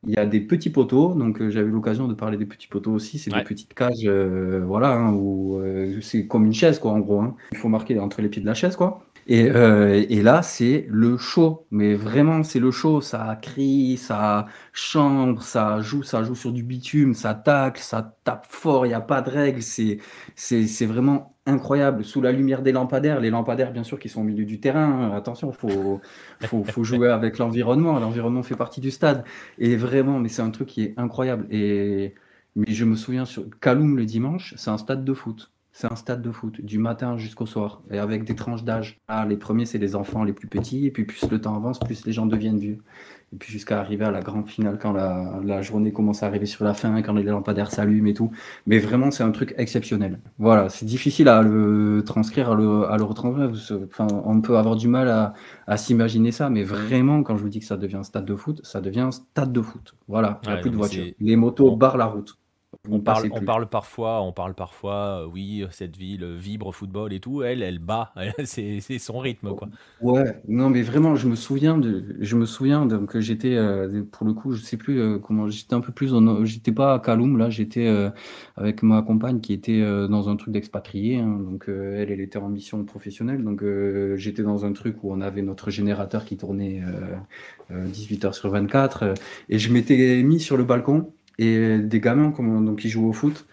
[0.07, 2.93] Il y a des petits poteaux, donc euh, j'avais l'occasion de parler des petits poteaux
[2.93, 3.19] aussi.
[3.19, 5.61] C'est des petites cages, euh, voilà, hein, où
[6.01, 7.21] c'est comme une chaise, quoi, en gros.
[7.21, 7.36] Hein.
[7.51, 9.03] Il faut marquer entre les pieds de la chaise, quoi.
[9.30, 11.67] Et, euh, et là, c'est le show.
[11.69, 12.99] Mais vraiment, c'est le show.
[12.99, 18.47] Ça crie, ça chambre, ça joue, ça joue sur du bitume, ça tacle, ça tape
[18.49, 18.88] fort.
[18.88, 19.61] Il n'y a pas de règles.
[19.61, 22.04] C'est vraiment incroyable.
[22.04, 25.12] Sous la lumière des lampadaires, les lampadaires, bien sûr, qui sont au milieu du terrain.
[25.12, 25.16] Hein.
[25.16, 26.02] Attention, faut,
[26.41, 28.00] faut, jouer avec l'environnement.
[28.00, 29.24] L'environnement fait partie du stade.
[29.58, 31.47] Et vraiment, mais c'est un truc qui est incroyable.
[31.52, 32.14] Et
[32.56, 35.52] mais je me souviens sur Kaloum le dimanche, c'est un stade de foot.
[35.72, 39.00] C'est un stade de foot, du matin jusqu'au soir, et avec des tranches d'âge.
[39.08, 41.80] Ah, les premiers, c'est les enfants les plus petits, et puis plus le temps avance,
[41.80, 42.80] plus les gens deviennent vieux.
[43.32, 46.47] Et puis jusqu'à arriver à la grande finale, quand la, la, journée commence à arriver
[46.47, 48.32] sur la fin, quand les lampadaires s'allument et tout.
[48.65, 50.19] Mais vraiment, c'est un truc exceptionnel.
[50.39, 53.51] Voilà, c'est difficile à le transcrire, à le, à le retranscrire.
[53.86, 55.34] Enfin, on peut avoir du mal à,
[55.67, 58.36] à s'imaginer ça, mais vraiment, quand je vous dis que ça devient un stade de
[58.36, 59.95] foot, ça devient un stade de foot.
[60.07, 61.05] Voilà, il n'y a plus de voitures.
[61.19, 62.39] Les motos barrent la route.
[62.88, 67.19] On parle, on parle parfois, on parle parfois, euh, oui, cette ville vibre football et
[67.19, 67.43] tout.
[67.43, 68.13] Elle, elle bat,
[68.45, 69.67] c'est son rythme, quoi.
[70.01, 74.25] Ouais, non, mais vraiment, je me souviens de, je me souviens donc j'étais, euh, pour
[74.25, 76.13] le coup, je sais plus euh, comment, j'étais un peu plus,
[76.45, 77.86] j'étais pas à Kaloum là, j'étais
[78.55, 81.38] avec ma compagne qui était dans un truc d'expatrié, hein.
[81.38, 83.61] donc elle, elle était en mission professionnelle, donc
[84.15, 86.82] j'étais dans un truc où on avait notre générateur qui tournait
[87.69, 89.15] 18 heures sur 24,
[89.49, 93.48] et je m'étais mis sur le balcon et des gamins donc, qui jouent au foot.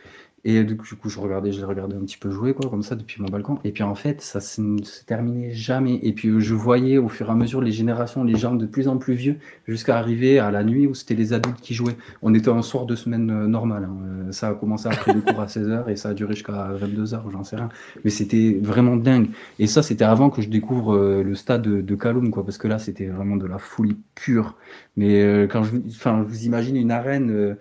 [0.49, 2.95] Et du coup, je regardais, je les regardais un petit peu jouer, quoi, comme ça,
[2.95, 3.59] depuis mon balcon.
[3.65, 5.99] Et puis, en fait, ça ne se terminait jamais.
[6.05, 8.87] Et puis, je voyais au fur et à mesure les générations, les gens de plus
[8.87, 11.97] en plus vieux, jusqu'à arriver à la nuit où c'était les adultes qui jouaient.
[12.23, 13.89] On était un soir de semaine euh, normal.
[13.91, 13.97] Hein.
[14.29, 17.29] Euh, ça a commencé après le cours à 16h et ça a duré jusqu'à 22h,
[17.33, 17.69] j'en sais rien.
[18.05, 19.31] Mais c'était vraiment dingue.
[19.59, 22.69] Et ça, c'était avant que je découvre euh, le stade de, Kaloum, quoi, parce que
[22.69, 24.55] là, c'était vraiment de la folie pure.
[24.97, 27.57] Mais quand je, vous imaginez une arène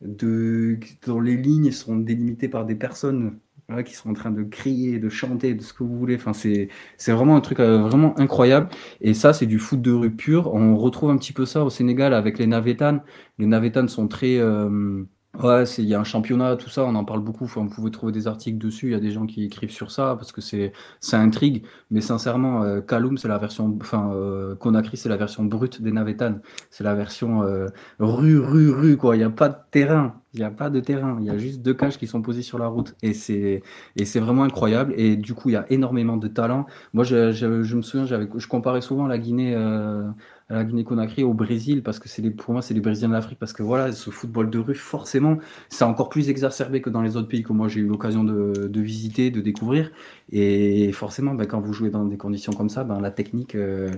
[0.00, 3.38] de, dont les lignes sont délimitées par des personnes
[3.84, 6.16] qui sont en train de crier, de chanter, de ce que vous voulez.
[6.16, 8.68] Enfin, c'est, c'est vraiment un truc euh, vraiment incroyable.
[9.00, 10.52] Et ça, c'est du foot de rue pur.
[10.52, 13.02] On retrouve un petit peu ça au Sénégal avec les Navetanes.
[13.38, 14.38] Les Navetanes sont très...
[14.38, 15.04] Euh,
[15.38, 17.44] Ouais, il y a un championnat, tout ça, on en parle beaucoup.
[17.44, 18.88] Enfin, vous pouvez trouver des articles dessus.
[18.88, 21.64] Il y a des gens qui écrivent sur ça parce que c'est ça intrigue.
[21.90, 25.92] Mais sincèrement, euh, Kaloum, c'est la version, enfin, euh, Conakry, c'est la version brute des
[25.92, 26.42] Navetanes.
[26.70, 27.66] C'est la version euh,
[28.00, 29.14] rue, rue, rue, quoi.
[29.14, 30.20] Il n'y a pas de terrain.
[30.34, 31.16] Il n'y a pas de terrain.
[31.20, 32.94] Il y a juste deux cages qui sont posées sur la route.
[33.02, 33.62] Et c'est,
[33.96, 34.92] et c'est vraiment incroyable.
[34.96, 36.66] Et du coup, il y a énormément de talent.
[36.92, 40.02] Moi, je, je, me souviens, j'avais, je comparais souvent la Guinée, euh,
[40.50, 43.38] à la Guinée-Conakry au Brésil parce que c'est les, pour moi, c'est les Brésiliens d'Afrique
[43.38, 45.38] parce que voilà, ce football de rue, forcément,
[45.68, 48.68] c'est encore plus exacerbé que dans les autres pays que moi j'ai eu l'occasion de,
[48.68, 49.90] de, visiter, de découvrir.
[50.32, 53.90] Et forcément, ben, quand vous jouez dans des conditions comme ça, ben, la technique, euh,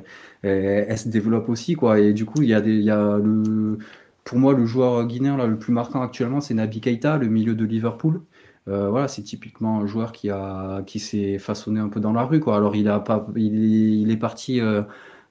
[0.43, 2.01] elle, se développe aussi, quoi.
[2.01, 3.79] Et du coup, il y le,
[4.25, 7.55] pour moi, le joueur guinéen là, le plus marquant actuellement, c'est Nabi Keita, le milieu
[7.55, 8.21] de Liverpool.
[8.69, 12.23] Euh, voilà, c'est typiquement un joueur qui a qui s'est façonné un peu dans la
[12.25, 12.57] rue, quoi.
[12.57, 14.61] Alors il a pas, il est, parti.
[14.61, 14.83] Euh, euh,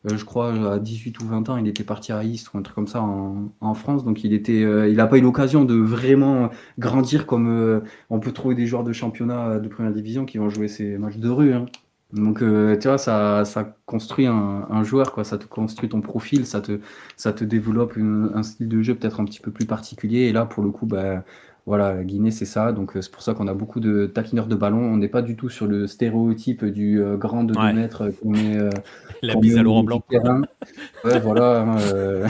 [0.06, 2.76] je crois à 18 ou 20 ans, il était parti à Istres ou un truc
[2.76, 4.04] comme ça en, France.
[4.04, 6.50] Donc il était, euh, il n'a pas eu l'occasion de vraiment
[6.80, 10.50] grandir comme euh, on peut trouver des joueurs de championnat de première division qui vont
[10.50, 11.54] jouer ces matchs de rue.
[11.54, 11.66] Hein.
[12.14, 15.24] Donc tu vois, ça, ça construit un, un, joueur, quoi.
[15.24, 16.80] Ça te construit ton profil, ça te,
[17.16, 20.24] ça te développe un style de jeu peut-être un petit peu plus particulier.
[20.24, 21.24] Et là, pour le coup, bah,
[21.68, 22.72] voilà, Guinée, c'est ça.
[22.72, 24.80] Donc, euh, c'est pour ça qu'on a beaucoup de taquineurs de ballon.
[24.80, 28.32] On n'est pas du tout sur le stéréotype du euh, grand de 2 mètres qu'on
[28.32, 28.58] met.
[28.58, 28.70] Euh,
[29.22, 30.02] La bise à Laurent Blanc.
[31.04, 31.60] Ouais, voilà.
[31.60, 31.78] Hein,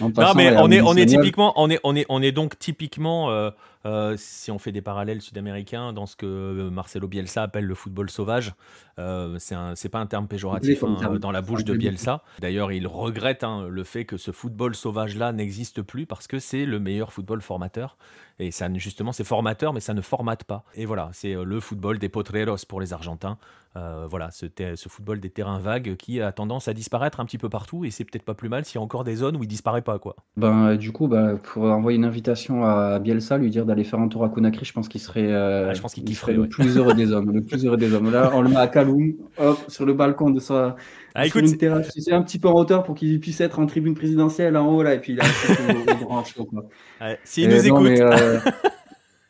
[0.00, 3.50] non, mais on est, on est typiquement, on est, on est, on est donc typiquement
[3.86, 8.10] euh, si on fait des parallèles sud-américains dans ce que Marcelo Bielsa appelle le football
[8.10, 8.52] sauvage,
[8.98, 12.22] euh, c'est pas un terme péjoratif hein, dans la bouche de Bielsa.
[12.40, 16.66] D'ailleurs, il regrette hein, le fait que ce football sauvage-là n'existe plus parce que c'est
[16.66, 17.96] le meilleur football formateur.
[18.40, 20.64] Et ça, justement, c'est formateur, mais ça ne formate pas.
[20.74, 23.36] Et voilà, c'est euh, le football des potreros pour les Argentins.
[23.76, 27.38] Euh, voilà, ce, ce, football des terrains vagues qui a tendance à disparaître un petit
[27.38, 27.84] peu partout.
[27.84, 29.82] Et c'est peut-être pas plus mal s'il y a encore des zones où il disparaît
[29.82, 30.16] pas, quoi.
[30.36, 34.08] Ben, du coup, bah, pour envoyer une invitation à Bielsa, lui dire d'aller faire un
[34.08, 36.78] tour à Conakry, je pense qu'il serait, euh, ah, je pense qu'il kifferait, le plus
[36.78, 37.30] heureux des hommes.
[37.30, 38.10] Le plus heureux des hommes.
[38.10, 40.74] Là, on le met à Kaloum, hop, sur le balcon de sa,
[41.14, 43.58] ah, écoute, une terrasse, tu sais, un petit peu en hauteur pour qu'il puisse être
[43.58, 46.48] en tribune présidentielle en haut là, et puis il a au, grand chaud.
[47.24, 48.00] S'il nous écoute.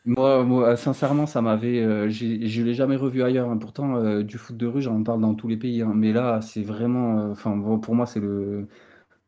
[0.05, 1.79] Moi, moi, sincèrement, ça m'avait.
[1.79, 3.49] Euh, je l'ai jamais revu ailleurs.
[3.51, 3.57] hein.
[3.57, 5.81] Pourtant, euh, du foot de rue, j'en parle dans tous les pays.
[5.83, 5.93] hein.
[5.95, 7.19] Mais là, c'est vraiment.
[7.19, 8.67] Euh, enfin, pour moi, c'est le.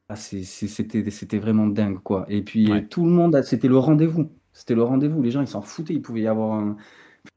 [0.10, 2.26] ah, c'était, c'était vraiment dingue, quoi.
[2.30, 4.32] Et puis, tout le monde, c'était le rendez-vous.
[4.54, 5.22] C'était le rendez-vous.
[5.22, 5.93] Les gens, ils s'en foutaient.
[5.93, 6.78] Il pouvait y avoir un,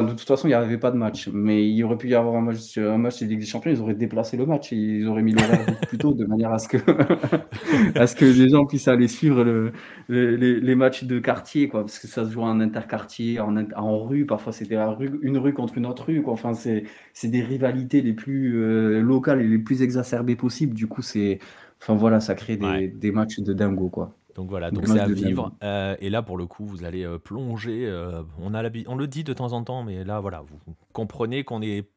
[0.00, 1.28] de toute façon, il n'y avait pas de match.
[1.32, 3.70] Mais il aurait pu y avoir un match, un match des Ligue des Champions.
[3.70, 4.72] Ils auraient déplacé le match.
[4.72, 6.76] Ils auraient mis l'horaire plus tôt de manière à ce, que
[7.98, 9.72] à ce que les gens puissent aller suivre le,
[10.08, 11.68] les, les, matchs de quartier.
[11.68, 14.26] Quoi, parce que ça se joue en interquartier, en, en rue.
[14.26, 16.22] Parfois, c'était rue, une rue contre une autre rue.
[16.22, 16.32] Quoi.
[16.32, 20.74] Enfin, c'est des rivalités les plus euh, locales et les plus exacerbées possibles.
[20.74, 21.38] Du coup, c'est.
[21.80, 24.14] Enfin voilà, ça crée des, des matchs de dingo, quoi.
[24.36, 25.52] Donc voilà, donc c'est à vivre.
[25.64, 27.86] Euh, et là, pour le coup, vous allez euh, plonger.
[27.86, 31.42] Euh, on, a on le dit de temps en temps, mais là, voilà, vous comprenez
[31.42, 31.88] qu'on est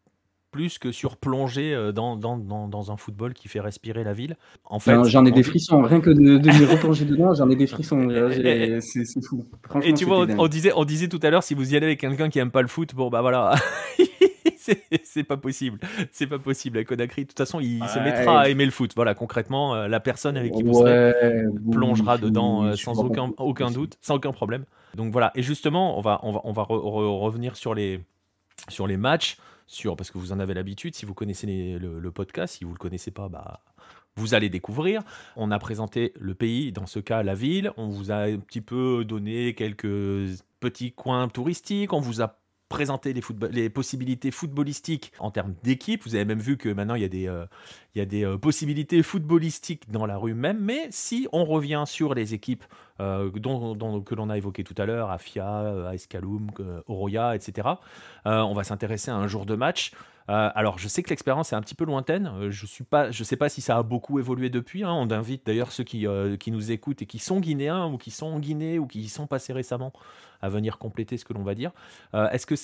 [0.52, 4.36] plus que surplongé dans, dans, dans, un football qui fait respirer la ville.
[4.64, 5.82] En fait, j'en ai des frissons.
[5.84, 8.08] Rien que de, de replonger dedans, j'en ai des frissons.
[8.80, 9.46] C'est fou.
[9.84, 12.00] Et tu vois, on, disait, on disait tout à l'heure, si vous y allez avec
[12.00, 13.54] quelqu'un qui aime pas le foot, bon bah voilà.
[15.04, 15.80] c'est pas possible.
[16.12, 16.78] C'est pas possible.
[16.78, 18.92] À Conakry, de toute façon, il se mettra à aimer le foot.
[18.96, 23.72] Voilà, concrètement, euh, la personne avec qui vous serez plongera dedans euh, sans aucun, aucun
[23.72, 24.66] doute, sans aucun problème.
[24.96, 25.32] Donc voilà.
[25.36, 28.02] Et justement, on va, on va, on va revenir sur les,
[28.68, 29.38] sur les matchs,
[29.68, 30.96] sur, parce que vous en avez l'habitude.
[30.96, 33.62] Si vous connaissez le, podcast, si vous le connaissez pas, bah,
[34.16, 35.02] vous allez découvrir.
[35.36, 37.72] On a présenté le pays, dans ce cas la ville.
[37.78, 41.94] On vous a un petit peu donné quelques petits coins touristiques.
[41.94, 42.39] On vous a
[42.70, 43.14] présenter
[43.52, 46.04] les, possibilités footballistiques en termes d'équipe.
[46.06, 47.46] Vous avez même vu que maintenant il y a des, euh,
[47.98, 50.60] euh, possibilités footballistiques dans la rue même.
[50.62, 52.64] Mais si on revient sur les équipes
[53.02, 56.52] euh, que l'on a évoquées tout à l'heure, Afia, Escaloum,
[56.88, 57.68] Oroya, etc.,
[58.26, 59.92] on va s'intéresser à un jour de match.
[60.30, 62.32] Alors, je sais que l'expérience est un petit peu lointaine.
[62.50, 64.84] je ne je sais pas si ça a beaucoup évolué depuis.
[64.84, 64.94] Hein.
[64.94, 66.06] On invite d'ailleurs ceux qui,
[66.40, 69.10] qui nous écoutent et qui sont guinéens ou qui sont en Guinée ou qui y
[69.10, 69.92] sont passés récemment
[70.42, 71.72] à venir compléter ce que l'on va dire.
[72.14, 72.56] Euh, est-ce que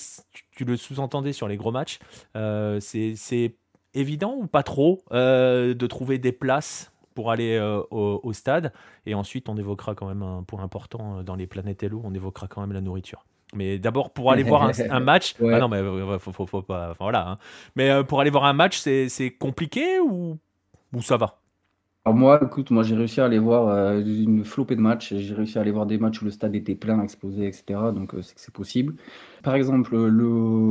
[0.52, 1.98] tu, le sous-entendais sur les gros matchs?
[2.36, 3.56] Euh, C'est
[3.94, 7.58] évident ou pas trop euh, de trouver des places pour aller
[7.90, 8.72] au, stade?
[9.06, 12.46] Et ensuite, on évoquera quand même un point important dans les planètes Hello, on évoquera
[12.46, 13.24] quand même la nourriture.
[13.56, 15.82] Mais d'abord, pour aller voir un, match, ah non, mais
[16.18, 17.28] faut, pas, voilà.
[17.28, 17.38] Hein.
[17.74, 20.38] Mais pour aller voir un match, c'est compliqué ou,
[20.92, 21.40] ou ça va?
[22.06, 25.12] Alors moi, écoute, moi j'ai réussi à aller voir euh, une flopée de matchs.
[25.12, 27.64] J'ai réussi à aller voir des matchs où le stade était plein, explosé, etc.
[27.92, 28.94] Donc euh, c'est que c'est possible.
[29.42, 30.24] Par exemple, le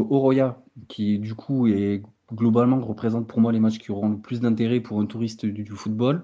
[0.10, 0.58] Oroya,
[0.88, 2.04] qui du coup est
[2.34, 5.66] globalement représente pour moi les matchs qui auront le plus d'intérêt pour un touriste du
[5.66, 6.24] football.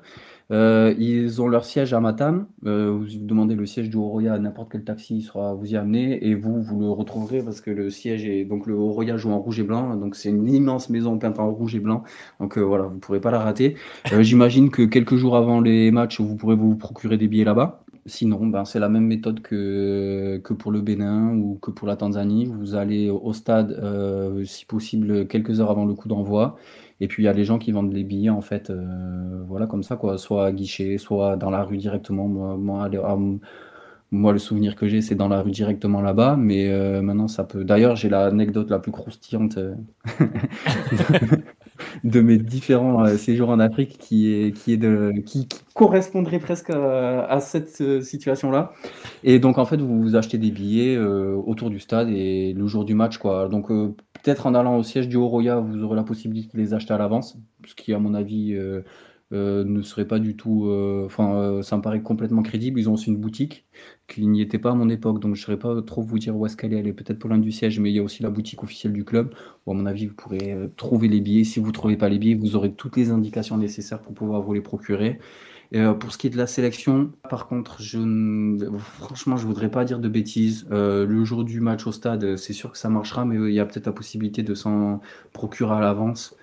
[0.52, 2.47] Euh, ils ont leur siège à Matam.
[2.66, 5.78] Euh, vous demandez le siège du Oroya à n'importe quel taxi, il sera vous y
[5.78, 9.32] amener et vous, vous le retrouverez parce que le siège est donc le Oroya joue
[9.32, 9.95] en rouge et blanc.
[9.95, 12.04] Donc c'est une immense maison peinte en rouge et blanc.
[12.39, 13.76] Donc euh, voilà, vous ne pourrez pas la rater.
[14.20, 17.84] J'imagine que quelques jours avant les matchs, vous pourrez vous procurer des billets là-bas.
[18.06, 21.95] Sinon, ben, c'est la même méthode que, que pour le Bénin ou que pour la
[21.95, 22.45] Tanzanie.
[22.45, 26.58] Vous allez au stade, euh, si possible, quelques heures avant le coup d'envoi.
[26.99, 29.66] Et puis il y a les gens qui vendent les billets en fait, euh, voilà
[29.66, 32.28] comme ça quoi, soit à guichet, soit dans la rue directement.
[32.28, 32.89] Moi, moi,
[34.12, 37.43] moi, le souvenir que j'ai, c'est dans la rue directement là-bas, mais euh, maintenant ça
[37.45, 37.64] peut.
[37.64, 39.58] D'ailleurs, j'ai l'anecdote la plus croustillante
[42.04, 46.70] de mes différents euh, séjours en Afrique qui est, qui est de, qui, correspondrait presque
[46.70, 48.74] à, cette situation-là.
[49.24, 52.86] Et donc, en fait, vous, vous achetez des billets autour du stade et le jour
[52.86, 53.48] du match, quoi.
[53.48, 56.94] Donc, peut-être en allant au siège du Oroya, vous aurez la possibilité de les acheter
[56.94, 58.56] à l'avance, ce qui, à mon avis,
[59.34, 60.67] euh, ne serait pas du tout.
[60.67, 62.79] Euh, enfin, euh, ça me paraît complètement crédible.
[62.79, 63.65] Ils ont aussi une boutique
[64.07, 66.36] qui n'y était pas à mon époque, donc je ne saurais pas trop vous dire
[66.36, 66.79] où est-ce qu'elle est.
[66.79, 68.93] Elle est peut-être pour loin du siège, mais il y a aussi la boutique officielle
[68.93, 69.34] du club.
[69.65, 71.43] Où, à mon avis, vous pourrez trouver les billets.
[71.45, 74.41] Si vous ne trouvez pas les billets, vous aurez toutes les indications nécessaires pour pouvoir
[74.41, 75.19] vous les procurer.
[75.99, 77.99] pour ce qui est de la sélection, par contre, je
[78.77, 80.67] franchement, je voudrais pas dire de bêtises.
[80.69, 83.65] le jour du match au stade, c'est sûr que ça marchera, mais il y a
[83.65, 84.99] peut-être la possibilité de s'en
[85.32, 86.36] procurer à l'avance.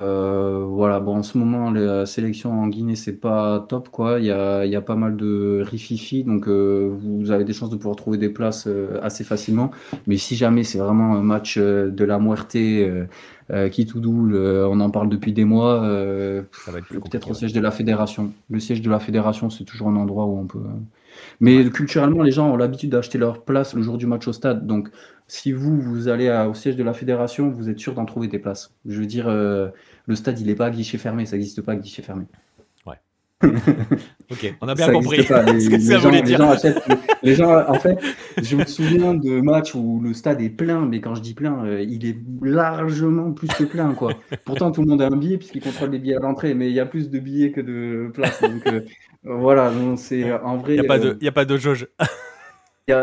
[0.00, 4.20] Euh, voilà, bon, en ce moment, la sélection en Guinée, c'est pas top, quoi.
[4.20, 7.52] Il y a, il y a pas mal de rififi, donc euh, vous avez des
[7.52, 9.72] chances de pouvoir trouver des places euh, assez facilement.
[10.06, 12.56] Mais si jamais c'est vraiment un match de la Muerte
[13.72, 15.80] qui tout doule, on en parle depuis des mois,
[16.60, 18.32] peut-être au siège de la fédération.
[18.50, 20.60] Le siège de la fédération, c'est toujours un endroit où on peut.
[21.40, 24.66] Mais culturellement, les gens ont l'habitude d'acheter leur place le jour du match au stade.
[24.66, 24.88] Donc,
[25.28, 28.38] si vous, vous allez au siège de la fédération, vous êtes sûr d'en trouver des
[28.38, 28.74] places.
[28.86, 29.68] Je veux dire, euh,
[30.06, 32.24] le stade, il n'est pas à guichet fermé, ça n'existe pas à guichet fermé.
[32.86, 32.96] Ouais.
[34.30, 36.40] ok, on a bien compris ce que ça voulait dire.
[37.22, 37.98] Les gens, en fait,
[38.40, 41.62] je me souviens de matchs où le stade est plein, mais quand je dis plein,
[41.64, 43.92] euh, il est largement plus que plein.
[43.92, 44.14] Quoi.
[44.46, 46.74] Pourtant, tout le monde a un billet puisqu'il contrôle les billets à l'entrée, mais il
[46.74, 48.40] y a plus de billets que de places.
[48.40, 48.80] Donc euh,
[49.24, 50.74] voilà, c'est en vrai.
[50.74, 51.88] Il n'y a, pas de, y a pas de jauge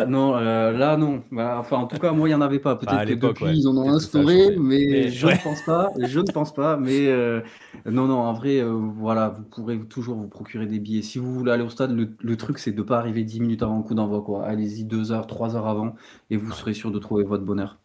[0.07, 1.23] non, euh, là non.
[1.31, 2.75] Bah, enfin, en tout cas, moi, il n'y en avait pas.
[2.75, 5.91] Peut-être bah, que depuis, ils en ont instauré, mais, je ne pense pas.
[5.99, 6.77] Je ne pense pas.
[6.77, 7.41] Mais euh,
[7.85, 11.01] non, non, en vrai, euh, voilà, vous pourrez toujours vous procurer des billets.
[11.01, 13.63] Si vous voulez aller au stade, le, truc, c'est de ne pas arriver 10 minutes
[13.63, 14.45] avant le coup d'envoi.
[14.45, 15.95] Allez-y 2 heures, 3 heures avant,
[16.29, 17.77] et vous serez sûr de trouver votre bonheur.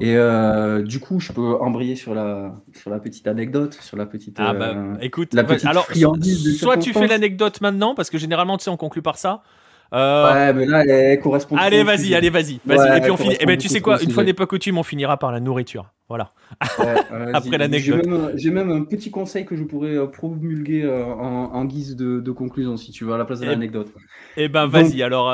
[0.00, 0.16] Et
[0.84, 4.36] du coup, je peux embrayer sur la, sur la petite anecdote, sur la petite.
[4.38, 5.86] Ah bah, écoute, la petite alors,
[6.58, 9.42] soit tu fais l'anecdote maintenant, parce que généralement, tu sais, on conclut par ça.
[9.92, 11.56] Euh, ouais, mais là, elle correspond.
[11.56, 12.60] Allez, vas-y, allez, vas-y.
[12.64, 13.36] Vas et puis on finit.
[13.38, 15.92] Eh ben, tu sais quoi Une fois n'est pas coutume, on finira par la nourriture.
[16.08, 16.32] Voilà.
[17.32, 18.04] Après l'anecdote.
[18.34, 22.76] J'ai même, un petit conseil que je pourrais euh, promulguer euh, en, guise de, conclusion,
[22.76, 23.88] si tu veux, à la place de eh l'anecdote.
[24.36, 25.02] Eh ben, vas-y.
[25.02, 25.28] Alors,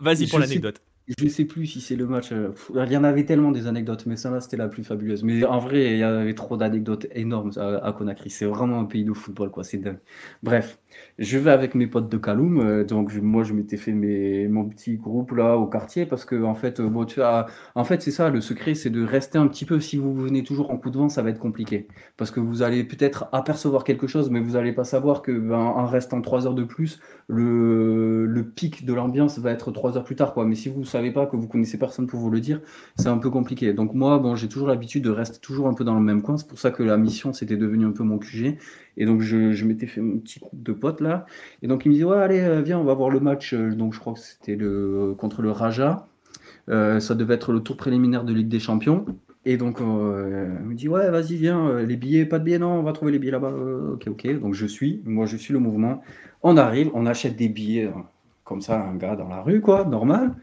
[0.00, 0.80] vas-y pour l'anecdote.
[1.06, 2.30] Je sais plus si c'est le match.
[2.32, 5.22] il y en avait tellement des anecdotes, mais ça là c'était la plus fabuleuse.
[5.22, 8.30] Mais en vrai, il y avait trop d'anecdotes énormes à, à Conakry.
[8.30, 9.64] C'est vraiment un pays de football, quoi.
[9.64, 9.98] C'est dingue.
[10.42, 10.78] Bref,
[11.18, 12.58] je vais avec mes potes de Kaloum.
[12.60, 16.54] Euh, donc, moi, je m'étais fait mon petit groupe là au quartier parce que, en
[16.54, 17.20] fait, euh, bon, tu
[17.74, 19.80] en fait, c'est ça, le secret, c'est de rester un petit peu.
[19.80, 22.62] Si vous venez toujours en coup de vent, ça va être compliqué parce que vous
[22.62, 26.46] allez peut-être apercevoir quelque chose, mais vous n'allez pas savoir que, ben, en restant trois
[26.46, 30.44] heures de plus, le, le pic de l'ambiance va être trois heures plus tard, quoi.
[30.44, 32.60] Mais si vous ne savez pas, que vous connaissez personne pour vous le dire,
[32.96, 33.72] c'est un peu compliqué.
[33.72, 36.36] Donc, moi, bon, j'ai toujours l'habitude de rester toujours un peu dans le même coin.
[36.36, 38.58] C'est pour ça que la mission, c'était devenu un peu mon QG.
[38.96, 41.26] Et donc, je, m'étais fait un petit groupe de potes là.
[41.62, 43.52] Et donc, il me dit Ouais, allez, euh, viens, on va voir le match.
[43.52, 46.06] Euh, donc, je crois que c'était le, contre le Raja.
[46.68, 49.04] Euh, ça devait être le tour préliminaire de Ligue des Champions.
[49.46, 52.82] Et donc, il me dit Ouais, vas-y, viens, les billets, pas de billets, non, on
[52.82, 53.52] va trouver les billets là-bas.
[53.92, 54.40] ok, ok.
[54.40, 56.00] Donc, je suis, moi, je suis le mouvement.
[56.42, 57.90] On arrive, on achète des billets,
[58.44, 60.34] comme ça, un gars dans la rue, quoi, normal.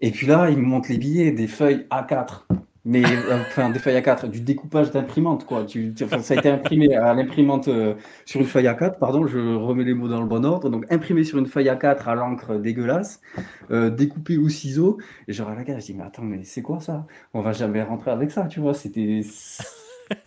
[0.00, 2.44] Et puis là, il me montre les billets, des feuilles A4
[2.84, 5.64] mais euh, enfin des feuilles A4, du découpage d'imprimante quoi.
[5.64, 7.94] Tu, ça a été imprimé à l'imprimante euh,
[8.26, 10.68] sur une feuille A4, pardon, je remets les mots dans le bon ordre.
[10.68, 13.22] Donc imprimé sur une feuille A4 à l'encre dégueulasse,
[13.70, 14.98] euh, découpé au ciseau.
[15.28, 17.06] Et je regarde la gars, je dis mais attends mais c'est quoi ça?
[17.32, 18.74] On va jamais rentrer avec ça, tu vois.
[18.74, 19.22] C'était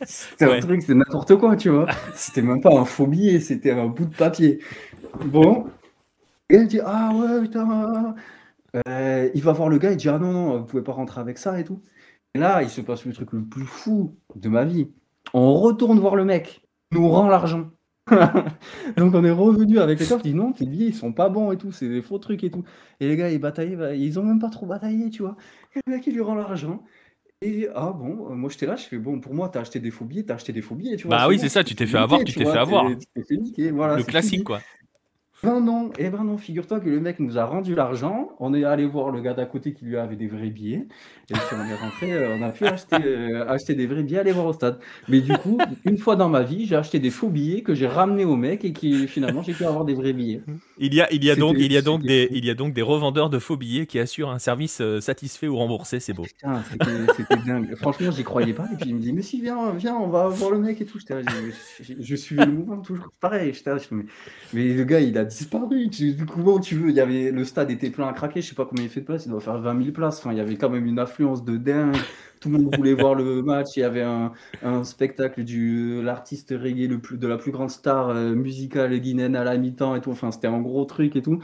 [0.03, 1.85] c'était un truc, c'était n'importe quoi, tu vois.
[2.15, 4.59] C'était même pas un faux billet, c'était un bout de papier.
[5.25, 5.67] Bon.
[6.49, 8.15] Et elle dit ah ouais putain.
[9.35, 11.37] il va voir le gars, il dit ah non non, vous pouvez pas rentrer avec
[11.37, 11.81] ça et tout
[12.35, 14.87] là, il se passe le truc le plus fou de ma vie.
[15.33, 16.61] On retourne voir le mec,
[16.91, 17.69] il nous rend l'argent.
[18.97, 21.51] Donc on est revenu avec les coffres, dit non, tes billets ils sont pas bons
[21.51, 22.63] et tout, c'est des faux trucs et tout.
[22.99, 25.35] Et les gars ils bataillaient, bah, ils ont même pas trop bataillé, tu vois.
[25.75, 26.83] Et le mec il lui rend l'argent.
[27.41, 29.91] Et ah bon, euh, moi j'étais là, je fais bon, pour moi t'as acheté des
[29.91, 31.17] faux billets, t'as acheté des faux billets, tu vois.
[31.17, 32.87] Bah oui, c'est ça, tu t'es fait avoir, tu t'es fait avoir.
[32.87, 34.61] le classique quoi.
[35.43, 38.29] Ben non, eh ben non, figure-toi que le mec nous a rendu l'argent.
[38.39, 40.87] On est allé voir le gars d'à côté qui lui avait des vrais billets.
[41.29, 44.17] Et puis on est rentré, euh, on a pu acheter, euh, acheter des vrais billets,
[44.17, 44.79] aller voir au stade.
[45.07, 47.85] Mais du coup, une fois dans ma vie, j'ai acheté des faux billets que j'ai
[47.85, 50.41] ramenés au mec et qui finalement j'ai pu avoir des vrais billets.
[50.79, 52.33] Il y a, il y a donc, C'était il y a donc c'était des, fou.
[52.35, 55.47] il y a donc des revendeurs de faux billets qui assurent un service euh, satisfait
[55.47, 55.99] ou remboursé.
[55.99, 56.23] C'est beau.
[56.23, 56.63] Putain,
[57.15, 57.75] c'était dingue.
[57.75, 58.65] Franchement, j'y croyais pas.
[58.73, 60.85] Et puis il me dit, mais si, viens, viens, on va voir le mec et
[60.85, 60.97] tout.
[60.99, 61.13] Je,
[61.83, 63.53] je- je suivais le mouvement toujours pareil.
[64.53, 65.89] Mais le gars, il a disparu.
[65.89, 66.91] Tu, comment tu veux?
[66.91, 68.41] Y avait, le stade était plein à craquer.
[68.41, 69.25] Je sais pas combien il fait de place.
[69.25, 70.19] Il doit faire 20 000 places.
[70.19, 71.95] Enfin, il y avait quand même une affluence de dingue.
[72.39, 73.77] Tout le monde voulait voir le match.
[73.77, 74.31] Il y avait un,
[74.83, 79.43] spectacle du l'artiste reggae le plus, de la plus grande star euh, musicale guinéenne à
[79.43, 80.11] la mi-temps et tout.
[80.11, 81.39] Enfin, c'était un gros truc et tout.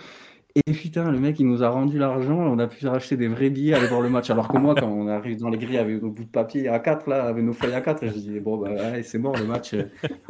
[0.55, 3.49] Et putain, le mec, il nous a rendu l'argent, on a pu racheter des vrais
[3.49, 4.29] billets, aller voir le match.
[4.29, 6.77] Alors que moi, quand on arrive dans les grilles avec nos bouts de papier à
[6.77, 9.73] 4, là, avec nos feuilles à 4, je dis, bon, bah, c'est mort le match,
[9.73, 9.85] euh,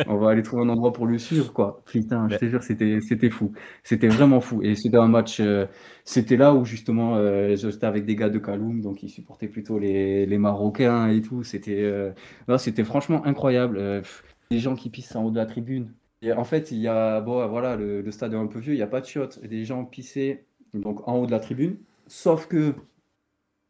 [0.07, 1.82] on va aller trouver un endroit pour le suivre, quoi.
[1.86, 3.51] Putain, je te jure, c'était, c'était fou.
[3.84, 4.61] C'était vraiment fou.
[4.61, 5.65] Et c'était un match, euh,
[6.05, 9.78] c'était là où justement, euh, j'étais avec des gars de Kaloum, donc ils supportaient plutôt
[9.78, 11.43] les, les Marocains et tout.
[11.43, 12.13] C'était, euh,
[12.57, 13.78] c'était franchement incroyable.
[14.01, 15.93] Pff, les gens qui pissent en haut de la tribune.
[16.24, 18.74] Et en fait, il y a, bon, voilà, le, le stade est un peu vieux,
[18.74, 19.39] il n'y a pas de chiottes.
[19.43, 22.76] Les gens pissaient donc en haut de la tribune, sauf que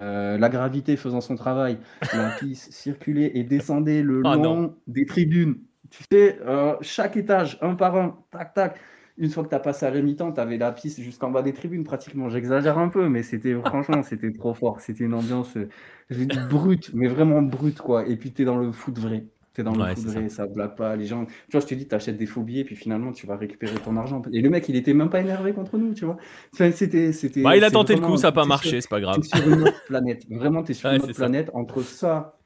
[0.02, 1.80] euh, la gravité faisant son travail,
[2.14, 4.76] la pisse circulait et descendait le Ah long non.
[4.88, 5.58] des tribunes.
[5.90, 8.80] Tu sais, euh, chaque étage, un par un, tac, tac.
[9.18, 11.44] Une fois que tu as passé à la mi-temps, tu avais la piste jusqu'en bas
[11.44, 12.30] des tribunes pratiquement.
[12.30, 14.82] J'exagère un peu, mais c'était franchement, c'était trop fort.
[14.82, 15.70] C'était une ambiance euh,
[16.10, 18.08] je brute, mais vraiment brute, quoi.
[18.08, 19.26] Et puis tu es dans le foot vrai.
[19.54, 20.30] Tu es dans le Ouais, c'est ça.
[20.30, 20.96] ça blague pas.
[20.96, 23.28] Les gens, tu vois, je te dis, tu achètes des faux billets, puis finalement, tu
[23.28, 24.22] vas récupérer ton argent.
[24.32, 26.18] Et le mec, il était même pas énervé contre nous, tu vois.
[26.54, 28.90] Enfin, c'était, c'était, Bah, il a tenté le coup, ça n'a pas t'es marché, c'est
[28.90, 29.20] pas grave.
[29.22, 30.24] T'es sur une autre planète.
[30.30, 31.22] Vraiment, tu es sur Ouais, une autre ça.
[31.24, 31.52] planète.
[31.54, 32.40] Entre ça,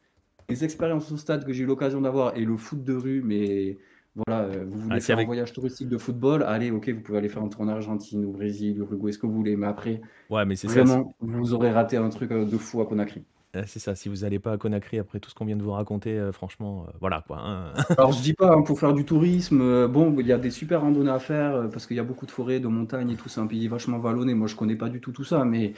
[0.50, 3.78] les expériences au stade que j'ai eu l'occasion d'avoir et le foot de rue, mais
[4.16, 7.20] voilà, euh, vous voulez Ah, faire un voyage touristique de football, allez, ok, vous pouvez
[7.20, 9.56] aller faire un tour en Argentine, au Brésil, au Uruguay, ce que vous voulez.
[9.56, 10.84] Mais après, Ouais, mais c'est ça.
[10.84, 13.24] vraiment, vous aurez raté un truc euh, de fou à Conakry.
[13.66, 13.96] C'est- C'est ça.
[13.96, 16.32] Si vous n'allez pas à Conakry après tout ce qu'on vient de vous raconter, euh,
[16.32, 17.40] franchement, euh, voilà quoi.
[17.40, 17.74] hein.
[17.98, 20.50] Alors, je dis pas, hein, pour faire du tourisme, euh, bon, il y a des
[20.52, 23.16] super randonnées à faire euh, parce qu'il y a beaucoup de forêts, de montagnes et
[23.16, 23.30] tout.
[23.30, 24.34] C'est un pays vachement vallonné.
[24.34, 25.74] Moi, je connais pas du tout tout ça, mais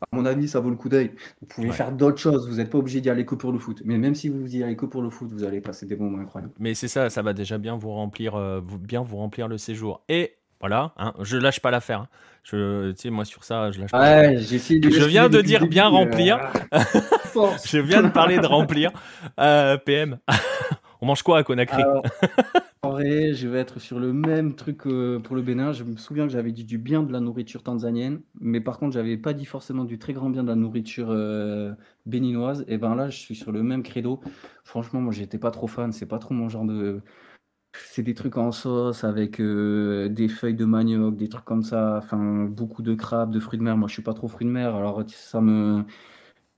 [0.00, 1.12] à mon avis, ça vaut le coup d'œil.
[1.40, 1.72] Vous pouvez Ouais.
[1.74, 2.48] faire d'autres choses.
[2.48, 3.82] Vous n'êtes pas obligé d'y aller que pour le foot.
[3.84, 6.18] Mais même si vous y allez que pour le foot, vous allez passer des moments
[6.18, 6.52] incroyables.
[6.58, 9.58] Mais c'est ça, ça va déjà bien vous remplir, euh, vous- bien vous remplir le
[9.58, 10.02] séjour.
[10.08, 12.00] Et voilà, hein, je lâche pas l'affaire.
[12.02, 12.08] hein.
[12.44, 13.98] Je, tu sais, moi sur ça, je lâche pas.
[14.00, 14.30] l'affaire.
[14.32, 16.40] Ouais, j'ai essayé de Je viens de dire bien euh, remplir.
[17.32, 17.68] force.
[17.68, 18.90] Je viens de parler de remplir.
[19.40, 20.18] Euh, PM,
[21.00, 22.02] on mange quoi à Conakry Alors,
[22.82, 25.72] en vrai, je vais être sur le même truc pour le Bénin.
[25.72, 28.92] Je me souviens que j'avais dit du bien de la nourriture tanzanienne, mais par contre,
[28.94, 31.72] j'avais pas dit forcément du très grand bien de la nourriture euh,
[32.06, 32.64] béninoise.
[32.68, 34.20] Et ben là, je suis sur le même credo.
[34.64, 35.92] Franchement, moi, j'étais pas trop fan.
[35.92, 37.00] C'est pas trop mon genre de.
[37.74, 41.98] C'est des trucs en sauce avec euh, des feuilles de manioc, des trucs comme ça.
[42.02, 43.76] Enfin, beaucoup de crabes, de fruits de mer.
[43.76, 44.74] Moi, je suis pas trop fruits de mer.
[44.74, 45.84] Alors, ça me.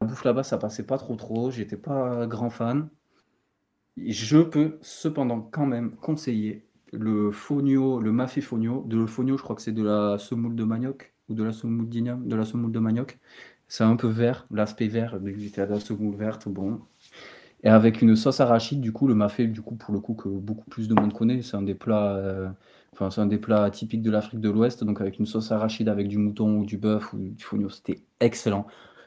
[0.04, 1.50] Bouffe là-bas, ça passait pas trop trop.
[1.50, 2.88] J'étais pas grand fan.
[3.96, 8.84] Je peux cependant quand même conseiller le fogno, le mafé fogno.
[8.86, 11.52] De le fogno, je crois que c'est de la semoule de manioc ou de la
[11.52, 13.18] semoule d'igname, de la semoule de manioc.
[13.68, 16.80] C'est un peu vert, l'aspect vert, c'était de la semoule verte, bon.
[17.64, 20.28] Et avec une sauce arachide, du coup, le mafé, du coup, pour le coup, que
[20.28, 22.48] beaucoup plus de monde connaît, c'est un des plats, euh,
[22.92, 25.88] enfin, c'est un des plats typiques de l'Afrique de l'Ouest, donc avec une sauce arachide
[25.88, 28.66] avec du mouton ou du bœuf ou du fogno, c'était excellent.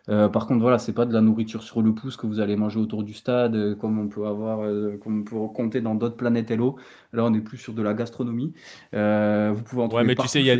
[0.10, 2.55] Euh, par contre, voilà, c'est pas de la nourriture sur le pouce que vous allez
[2.55, 5.95] manger autour du stade, euh, comme on peut avoir, euh, comme on peut compter dans
[5.95, 6.78] d'autres planètes Hello.
[7.14, 8.53] Là, on est plus sur de la gastronomie.
[8.93, 10.58] Vous pouvez en Ouais, trouver mais tu sais, il y a-.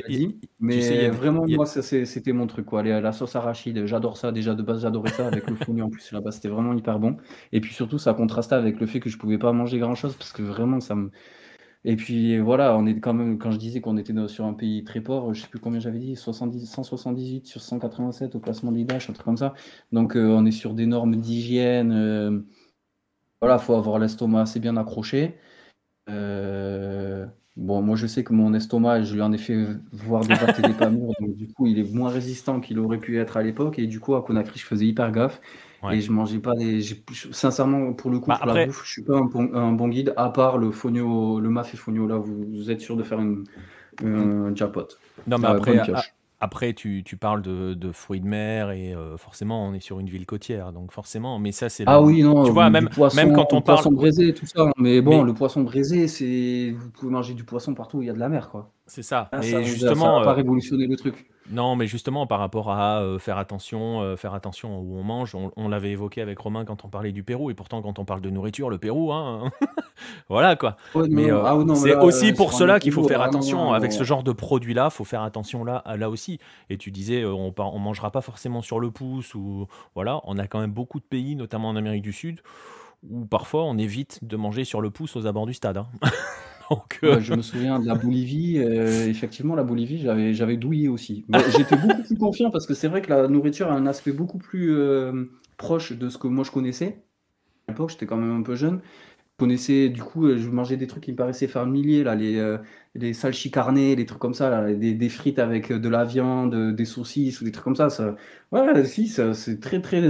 [0.60, 2.82] Mais sais, il y a- vraiment, il y a- moi, c'était mon truc, quoi.
[2.84, 4.32] Les- la sauce arachide, j'adore ça.
[4.32, 6.32] Déjà, de base, j'adorais ça avec le fognon en plus là-bas.
[6.32, 7.18] C'était vraiment hyper bon.
[7.52, 10.32] Et puis surtout, ça contrastait avec le fait que je pouvais pas manger grand-chose parce
[10.32, 11.12] que vraiment, ça me.
[11.86, 14.54] Et puis voilà, on est quand même, quand je disais qu'on était dans- sur un
[14.54, 18.72] pays très pauvre, je sais plus combien j'avais dit, 70, 178 sur 187 au classement
[18.72, 19.54] de l'IDAH, un truc comme ça.
[19.92, 21.92] Donc euh, on est sur des normes d'hygiène.
[21.94, 22.42] euh,
[23.42, 25.38] voilà, faut avoir l'estomac assez bien accroché.
[26.10, 29.58] Euh, bon, moi je sais que mon estomac, je lui en ai fait
[29.94, 32.80] voir des pâtes et des pas mûres, donc du coup il est moins résistant qu'il
[32.80, 33.80] aurait pu être à l'époque.
[33.80, 35.42] Et du coup à Conakry, je faisais hyper gaffe.
[35.84, 35.98] Ouais.
[35.98, 36.82] Et je mangeais pas des.
[37.32, 39.72] Sincèrement, pour le coup, Bah, pour après- la bouffe, je suis pas un bon, un
[39.74, 42.08] bon guide, à part le fogno, le mafé fogno.
[42.08, 43.44] Là, vous, vous êtes sûr de faire une,
[44.04, 44.88] un jackpot.
[45.28, 45.82] Non, mais après,
[46.40, 50.00] après tu, tu parles de, de fruits de mer et euh, forcément, on est sur
[50.00, 51.84] une ville côtière, donc forcément, mais ça, c'est.
[51.88, 53.78] Ah oui, non, Tu vois, même, poisson, même quand on le parle.
[53.78, 54.72] poisson braisé, tout ça.
[54.78, 56.74] Mais bon, Mais- le poisson braisé, c'est.
[56.78, 58.72] Vous pouvez manger du poisson partout où il y a de la mer, quoi.
[58.88, 59.30] C'est ça.
[59.32, 61.30] Ah, Mais ça, justement, va pas euh, révolutionner le truc.
[61.52, 65.36] non, mais justement, par rapport à euh, faire attention, euh, faire attention où on mange,
[65.36, 68.06] on, on l'avait évoqué avec Romain quand on parlait du Pérou, et pourtant, quand on
[68.06, 69.52] parle de nourriture, le Pérou, hein,
[70.30, 70.78] voilà quoi.
[70.96, 73.74] Ouais, Mais euh, Ah mais c'est aussi pour cela qu'il faut faire non, attention non,
[73.74, 74.90] avec ce genre de produit-là.
[74.90, 76.40] Faut faire attention là, là aussi.
[76.70, 80.22] Et tu disais, on, on mangera pas forcément sur le pouce ou voilà.
[80.24, 82.40] On a quand même beaucoup de pays, notamment en Amérique du Sud,
[83.10, 85.78] où parfois on évite de manger sur le pouce aux abords du stade.
[85.78, 85.88] hein.
[87.04, 88.60] Euh, je me souviens de la Bolivie.
[88.60, 91.26] euh, effectivement, la Bolivie, j'avais, douillé aussi.
[91.56, 94.38] J'étais beaucoup plus confiant parce que c'est vrai que la nourriture a un aspect beaucoup
[94.38, 95.26] plus euh,
[95.58, 97.04] proche de ce que moi je connaissais.
[97.68, 98.82] À l'époque, j'étais quand même un peu jeune.
[99.40, 102.58] Je connaissais, du coup, je mangeais des trucs qui me paraissaient familiers, là, les,
[102.96, 107.44] les salchicarnés, les trucs comme ça, des, frites avec de la viande, des saucisses ou
[107.46, 107.92] des trucs comme ça.
[107.92, 108.16] ça
[108.52, 110.02] ouais, si, c'est très, très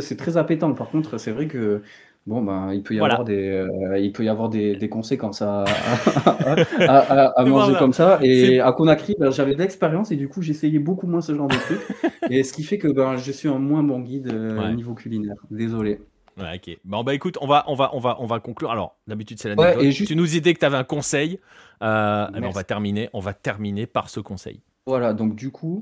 [0.00, 0.72] c'est très appétant.
[0.72, 1.82] Par contre, c'est vrai que
[2.26, 5.42] bon, ben, il peut y avoir des, euh, il peut y avoir des, des conséquences
[5.42, 7.78] à, à, à- manger Voilà.
[7.78, 8.18] comme ça.
[8.22, 11.48] Et à Conakry, ben, j'avais de l'expérience et du coup, j'essayais beaucoup moins ce genre
[11.48, 11.80] de trucs.
[12.30, 14.74] Et ce qui fait que ben, je suis un moins bon guide euh, ouais.
[14.74, 15.36] niveau culinaire.
[15.50, 16.00] Désolé.
[16.36, 16.76] Ouais, ok.
[16.84, 18.70] Bon, bah écoute, on va, on va, on va, on va conclure.
[18.72, 19.84] Alors, d'habitude, c'est Ouais, l'anecdote.
[19.84, 21.38] et juste, Tu nous disais que tu avais un conseil.
[21.82, 24.60] Euh, eh ben, on va terminer, on va terminer par ce conseil.
[24.86, 25.80] Voilà, donc du coup,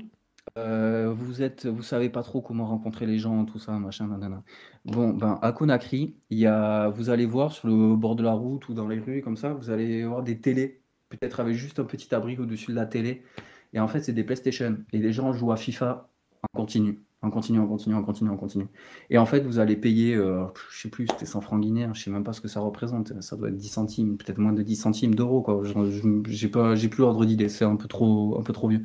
[0.57, 4.43] euh, vous êtes, vous savez pas trop comment rencontrer les gens, tout ça, machin, nanana.
[4.85, 6.47] Bon, ben, à Conakry, il
[6.93, 9.53] vous allez voir sur le bord de la route ou dans les rues, comme ça,
[9.53, 13.23] vous allez voir des télés, peut-être avec juste un petit abri au-dessus de la télé.
[13.73, 14.77] Et en fait, c'est des PlayStation.
[14.93, 16.09] Et les gens jouent à FIFA
[16.43, 18.67] en continu, en continu, en continu, en continu, en continu.
[19.09, 22.03] Et en fait, vous allez payer, euh, je sais plus, c'était 100 francs guinéens, je
[22.03, 23.19] sais même pas ce que ça représente.
[23.21, 25.61] Ça doit être 10 centimes, peut-être moins de 10 centimes d'euros, quoi.
[26.27, 28.83] J'ai pas, j'ai plus l'ordre d'idée, c'est un peu trop, un peu trop vieux.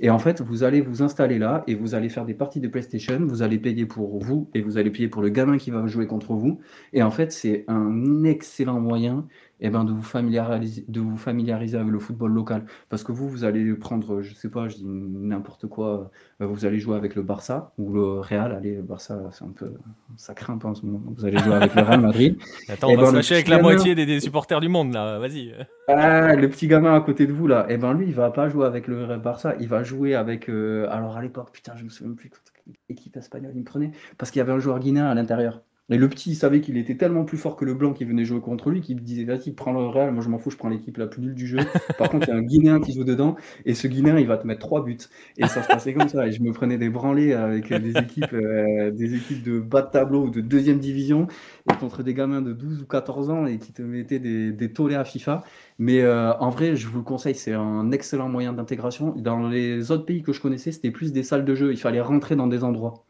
[0.00, 2.68] Et en fait, vous allez vous installer là et vous allez faire des parties de
[2.68, 3.18] PlayStation.
[3.20, 6.06] Vous allez payer pour vous et vous allez payer pour le gamin qui va jouer
[6.06, 6.60] contre vous.
[6.92, 9.26] Et en fait, c'est un excellent moyen
[9.60, 12.64] eh ben, de, vous familiariser, de vous familiariser avec le football local.
[12.88, 16.66] Parce que vous, vous allez prendre, je sais pas, je dis n'importe quoi, euh, vous
[16.66, 18.52] allez jouer avec le Barça ou le Real.
[18.52, 19.72] Allez, le Barça, c'est un peu,
[20.16, 21.02] ça craint pas en ce moment.
[21.06, 22.36] Vous allez jouer avec le Real Madrid.
[22.68, 24.92] Attends, on va ben, se le fâcher avec la moitié des, des supporters du monde,
[24.92, 25.18] là.
[25.18, 25.54] Vas-y.
[25.88, 28.48] ah, le petit gamin à côté de vous là, eh ben lui, il va pas
[28.48, 30.48] jouer avec le Barça, il va jouer avec.
[30.48, 33.92] euh, alors à l'époque, putain, je me souviens plus quelle équipe espagnole il me prenait,
[34.18, 35.62] parce qu'il y avait un joueur guinéen à l'intérieur.
[35.88, 38.24] Et le petit, il savait qu'il était tellement plus fort que le blanc qui venait
[38.24, 40.68] jouer contre lui qu'il disait vas-y, prends le Real, moi je m'en fous, je prends
[40.68, 41.58] l'équipe la plus nulle du jeu.
[41.98, 44.36] Par contre, il y a un Guinéen qui joue dedans, et ce Guinéen, il va
[44.36, 44.98] te mettre trois buts.
[45.36, 46.26] Et ça se passait comme ça.
[46.26, 49.90] Et je me prenais des branlées avec des équipes, euh, des équipes de bas de
[49.90, 51.28] tableau ou de deuxième division,
[51.70, 54.72] et contre des gamins de 12 ou 14 ans et qui te mettaient des, des
[54.72, 55.44] tollés à FIFA.
[55.78, 59.12] Mais euh, en vrai, je vous le conseille, c'est un excellent moyen d'intégration.
[59.16, 61.72] Dans les autres pays que je connaissais, c'était plus des salles de jeu.
[61.72, 63.04] Il fallait rentrer dans des endroits.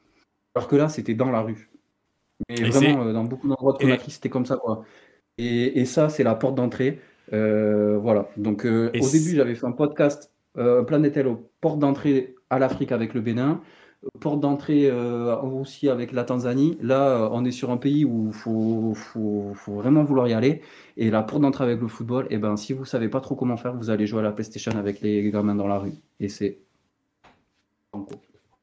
[0.54, 1.70] Alors que là, c'était dans la rue.
[2.48, 4.84] Mais Et vraiment, euh, dans beaucoup d'endroits de Et, Conakry, c'était comme ça, quoi.
[5.38, 7.00] Et, et ça, c'est la porte d'entrée.
[7.32, 8.28] Euh, voilà.
[8.36, 12.58] Donc, euh, et au début, j'avais fait un podcast, euh, Planète Hello, porte d'entrée à
[12.58, 13.60] l'Afrique avec le Bénin,
[14.20, 14.90] porte d'entrée
[15.42, 16.78] aussi avec la Tanzanie.
[16.80, 20.62] Là, on est sur un pays où il faut, faut, faut vraiment vouloir y aller.
[20.96, 23.56] Et la porte d'entrée avec le football, eh ben, si vous savez pas trop comment
[23.56, 25.94] faire, vous allez jouer à la PlayStation avec les gamins dans la rue.
[26.20, 26.58] Et c'est.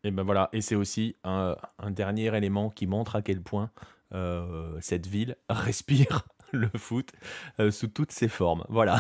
[0.04, 3.72] Et ben voilà, et c'est aussi un, un dernier élément qui montre à quel point
[4.14, 7.12] euh, cette ville respire le foot
[7.60, 8.64] euh, sous toutes ses formes.
[8.70, 8.99] Voilà.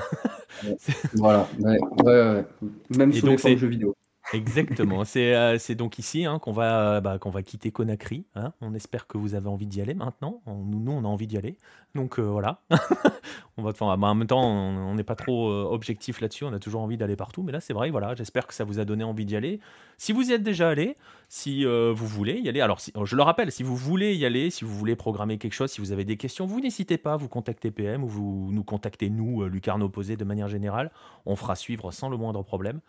[1.13, 1.47] Voilà.
[1.59, 2.45] Ouais, ouais, ouais.
[2.89, 3.95] Même Et sous les donc formes c'est jeux vidéo.
[4.31, 8.25] exactement, c'est euh, c'est donc ici hein, qu'on va, bah, qu'on va quitter Conakry.
[8.35, 8.53] hein.
[8.61, 10.41] On espère que vous avez envie d'y aller maintenant.
[10.45, 11.57] On- nous, on a envie d'y aller.
[11.95, 12.59] Donc euh, voilà.
[13.57, 16.43] on va, bah, en même temps, on n'est pas trop euh, objectif là-dessus.
[16.43, 17.43] On a toujours envie d'aller partout.
[17.43, 17.91] Mais là, c'est vrai.
[17.91, 18.15] Voilà.
[18.15, 19.59] J'espère que ça vous a donné envie d'y aller.
[19.97, 20.97] Si vous y êtes déjà allé,
[21.29, 24.49] si euh, vous voulez y aller, alors je le rappelle, si vous voulez y aller,
[24.49, 27.17] si vous voulez programmer quelque chose, si vous avez des questions, vous n'hésitez pas à
[27.17, 30.91] vous contacter PM ou vous nous contactez nous, Lucarne Opposé, de manière générale.
[31.27, 32.79] On fera suivre sans le moindre problème.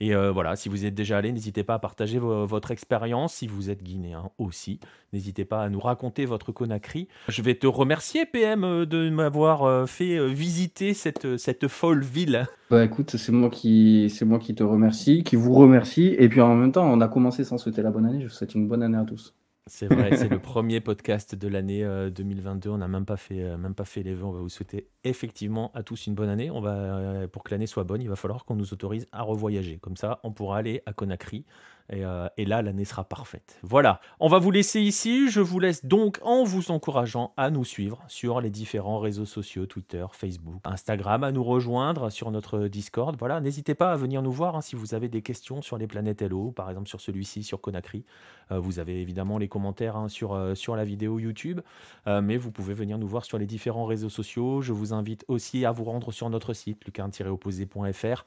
[0.00, 3.34] Et voilà, si vous êtes déjà allé, n'hésitez pas à partager vo- votre expérience.
[3.34, 4.80] Si vous êtes guinéen aussi,
[5.12, 7.06] n'hésitez pas à nous raconter votre Conakry.
[7.28, 12.02] Je vais te remercier, PM, euh, de m'avoir euh, fait euh, visiter cette, cette folle
[12.02, 12.46] ville?
[12.70, 16.14] Bah écoute, c'est moi qui c'est moi qui te remercie, qui vous remercie.
[16.18, 18.20] Et puis en même temps, on a commencé sans souhaiter la bonne année.
[18.20, 19.34] Je vous souhaite une bonne année à tous.
[19.66, 22.70] C'est vrai, c'est le premier podcast de l'année euh, 2022.
[22.70, 24.24] On n'a même pas fait, même pas fait les vœux.
[24.24, 26.50] On va vous souhaiter effectivement à tous une bonne année.
[26.50, 29.22] On va, euh, pour que l'année soit bonne, il va falloir qu'on nous autorise à
[29.22, 29.78] revoyager.
[29.78, 31.44] Comme ça, on pourra aller à Conakry.
[31.92, 33.58] Et, euh, et là, l'année sera parfaite.
[33.62, 34.00] Voilà.
[34.20, 35.28] On va vous laisser ici.
[35.28, 39.66] Je vous laisse donc en vous encourageant à nous suivre sur les différents réseaux sociaux
[39.66, 43.16] Twitter, Facebook, Instagram, à nous rejoindre sur notre Discord.
[43.18, 43.40] Voilà.
[43.40, 46.22] N'hésitez pas à venir nous voir hein, si vous avez des questions sur les planètes
[46.22, 48.04] Hello, par exemple sur celui-ci, sur Conakry.
[48.52, 51.60] Euh, vous avez évidemment les commentaires hein, sur, sur la vidéo YouTube,
[52.06, 54.60] mais vous pouvez venir nous voir sur les différents réseaux sociaux.
[54.60, 58.24] Je vous invite aussi à vous rendre sur notre site, lucarne-opposé.fr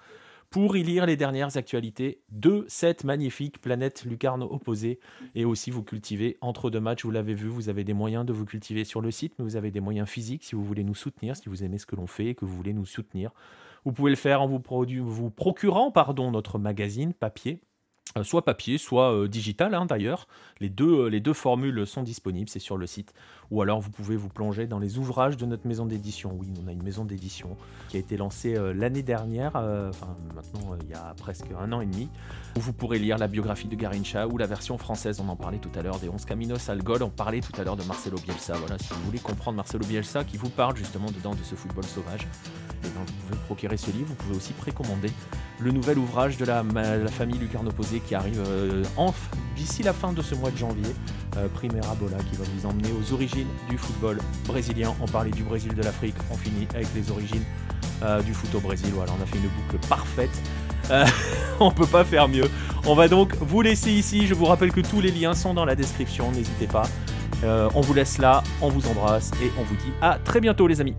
[0.54, 5.00] pour y lire les dernières actualités de cette magnifique planète lucarne opposée
[5.34, 7.06] et aussi vous cultiver entre deux matchs.
[7.06, 9.56] Vous l'avez vu, vous avez des moyens de vous cultiver sur le site, mais vous
[9.56, 12.06] avez des moyens physiques si vous voulez nous soutenir, si vous aimez ce que l'on
[12.06, 13.32] fait et que vous voulez nous soutenir.
[13.84, 14.62] Vous pouvez le faire en vous,
[15.04, 17.60] vous procurant pardon, notre magazine papier
[18.22, 20.28] soit papier, soit euh, digital hein, d'ailleurs.
[20.60, 23.14] Les deux, euh, les deux formules sont disponibles, c'est sur le site.
[23.50, 26.36] Ou alors vous pouvez vous plonger dans les ouvrages de notre maison d'édition.
[26.38, 27.58] Oui, on a une maison d'édition
[27.90, 32.10] qui a été lancée l'année dernière, maintenant il y a presque un an et demi,
[32.58, 35.60] où vous pourrez lire la biographie de Garincha ou la version française, on en parlait
[35.60, 38.18] tout à l'heure, des 11 Caminos al Gol, on parlait tout à l'heure de Marcelo
[38.18, 38.54] Bielsa.
[38.56, 41.84] Voilà, si vous voulez comprendre Marcelo Bielsa qui vous parle justement dedans de ce football
[41.86, 45.10] sauvage, et eh bien, vous pouvez procurer ce livre, vous pouvez aussi précommander
[45.60, 48.84] le nouvel ouvrage de la, la famille Lucarne Opposé qui arrive euh,
[49.56, 50.96] d'ici la fin de ce mois de janvier.
[51.38, 54.94] Euh, Primera Bola qui va vous emmener aux origines du football brésilien.
[55.02, 57.44] On parlait du Brésil de l'Afrique, on finit avec les origines
[58.04, 58.90] euh, du foot au Brésil.
[58.94, 60.42] Voilà, on a fait une boucle parfaite.
[61.60, 62.50] on peut pas faire mieux.
[62.86, 64.28] On va donc vous laisser ici.
[64.28, 66.32] Je vous rappelle que tous les liens sont dans la description.
[66.32, 66.84] N'hésitez pas.
[67.44, 70.82] on vous laisse là, on vous embrasse et on vous dit à très bientôt les
[70.82, 70.96] amis.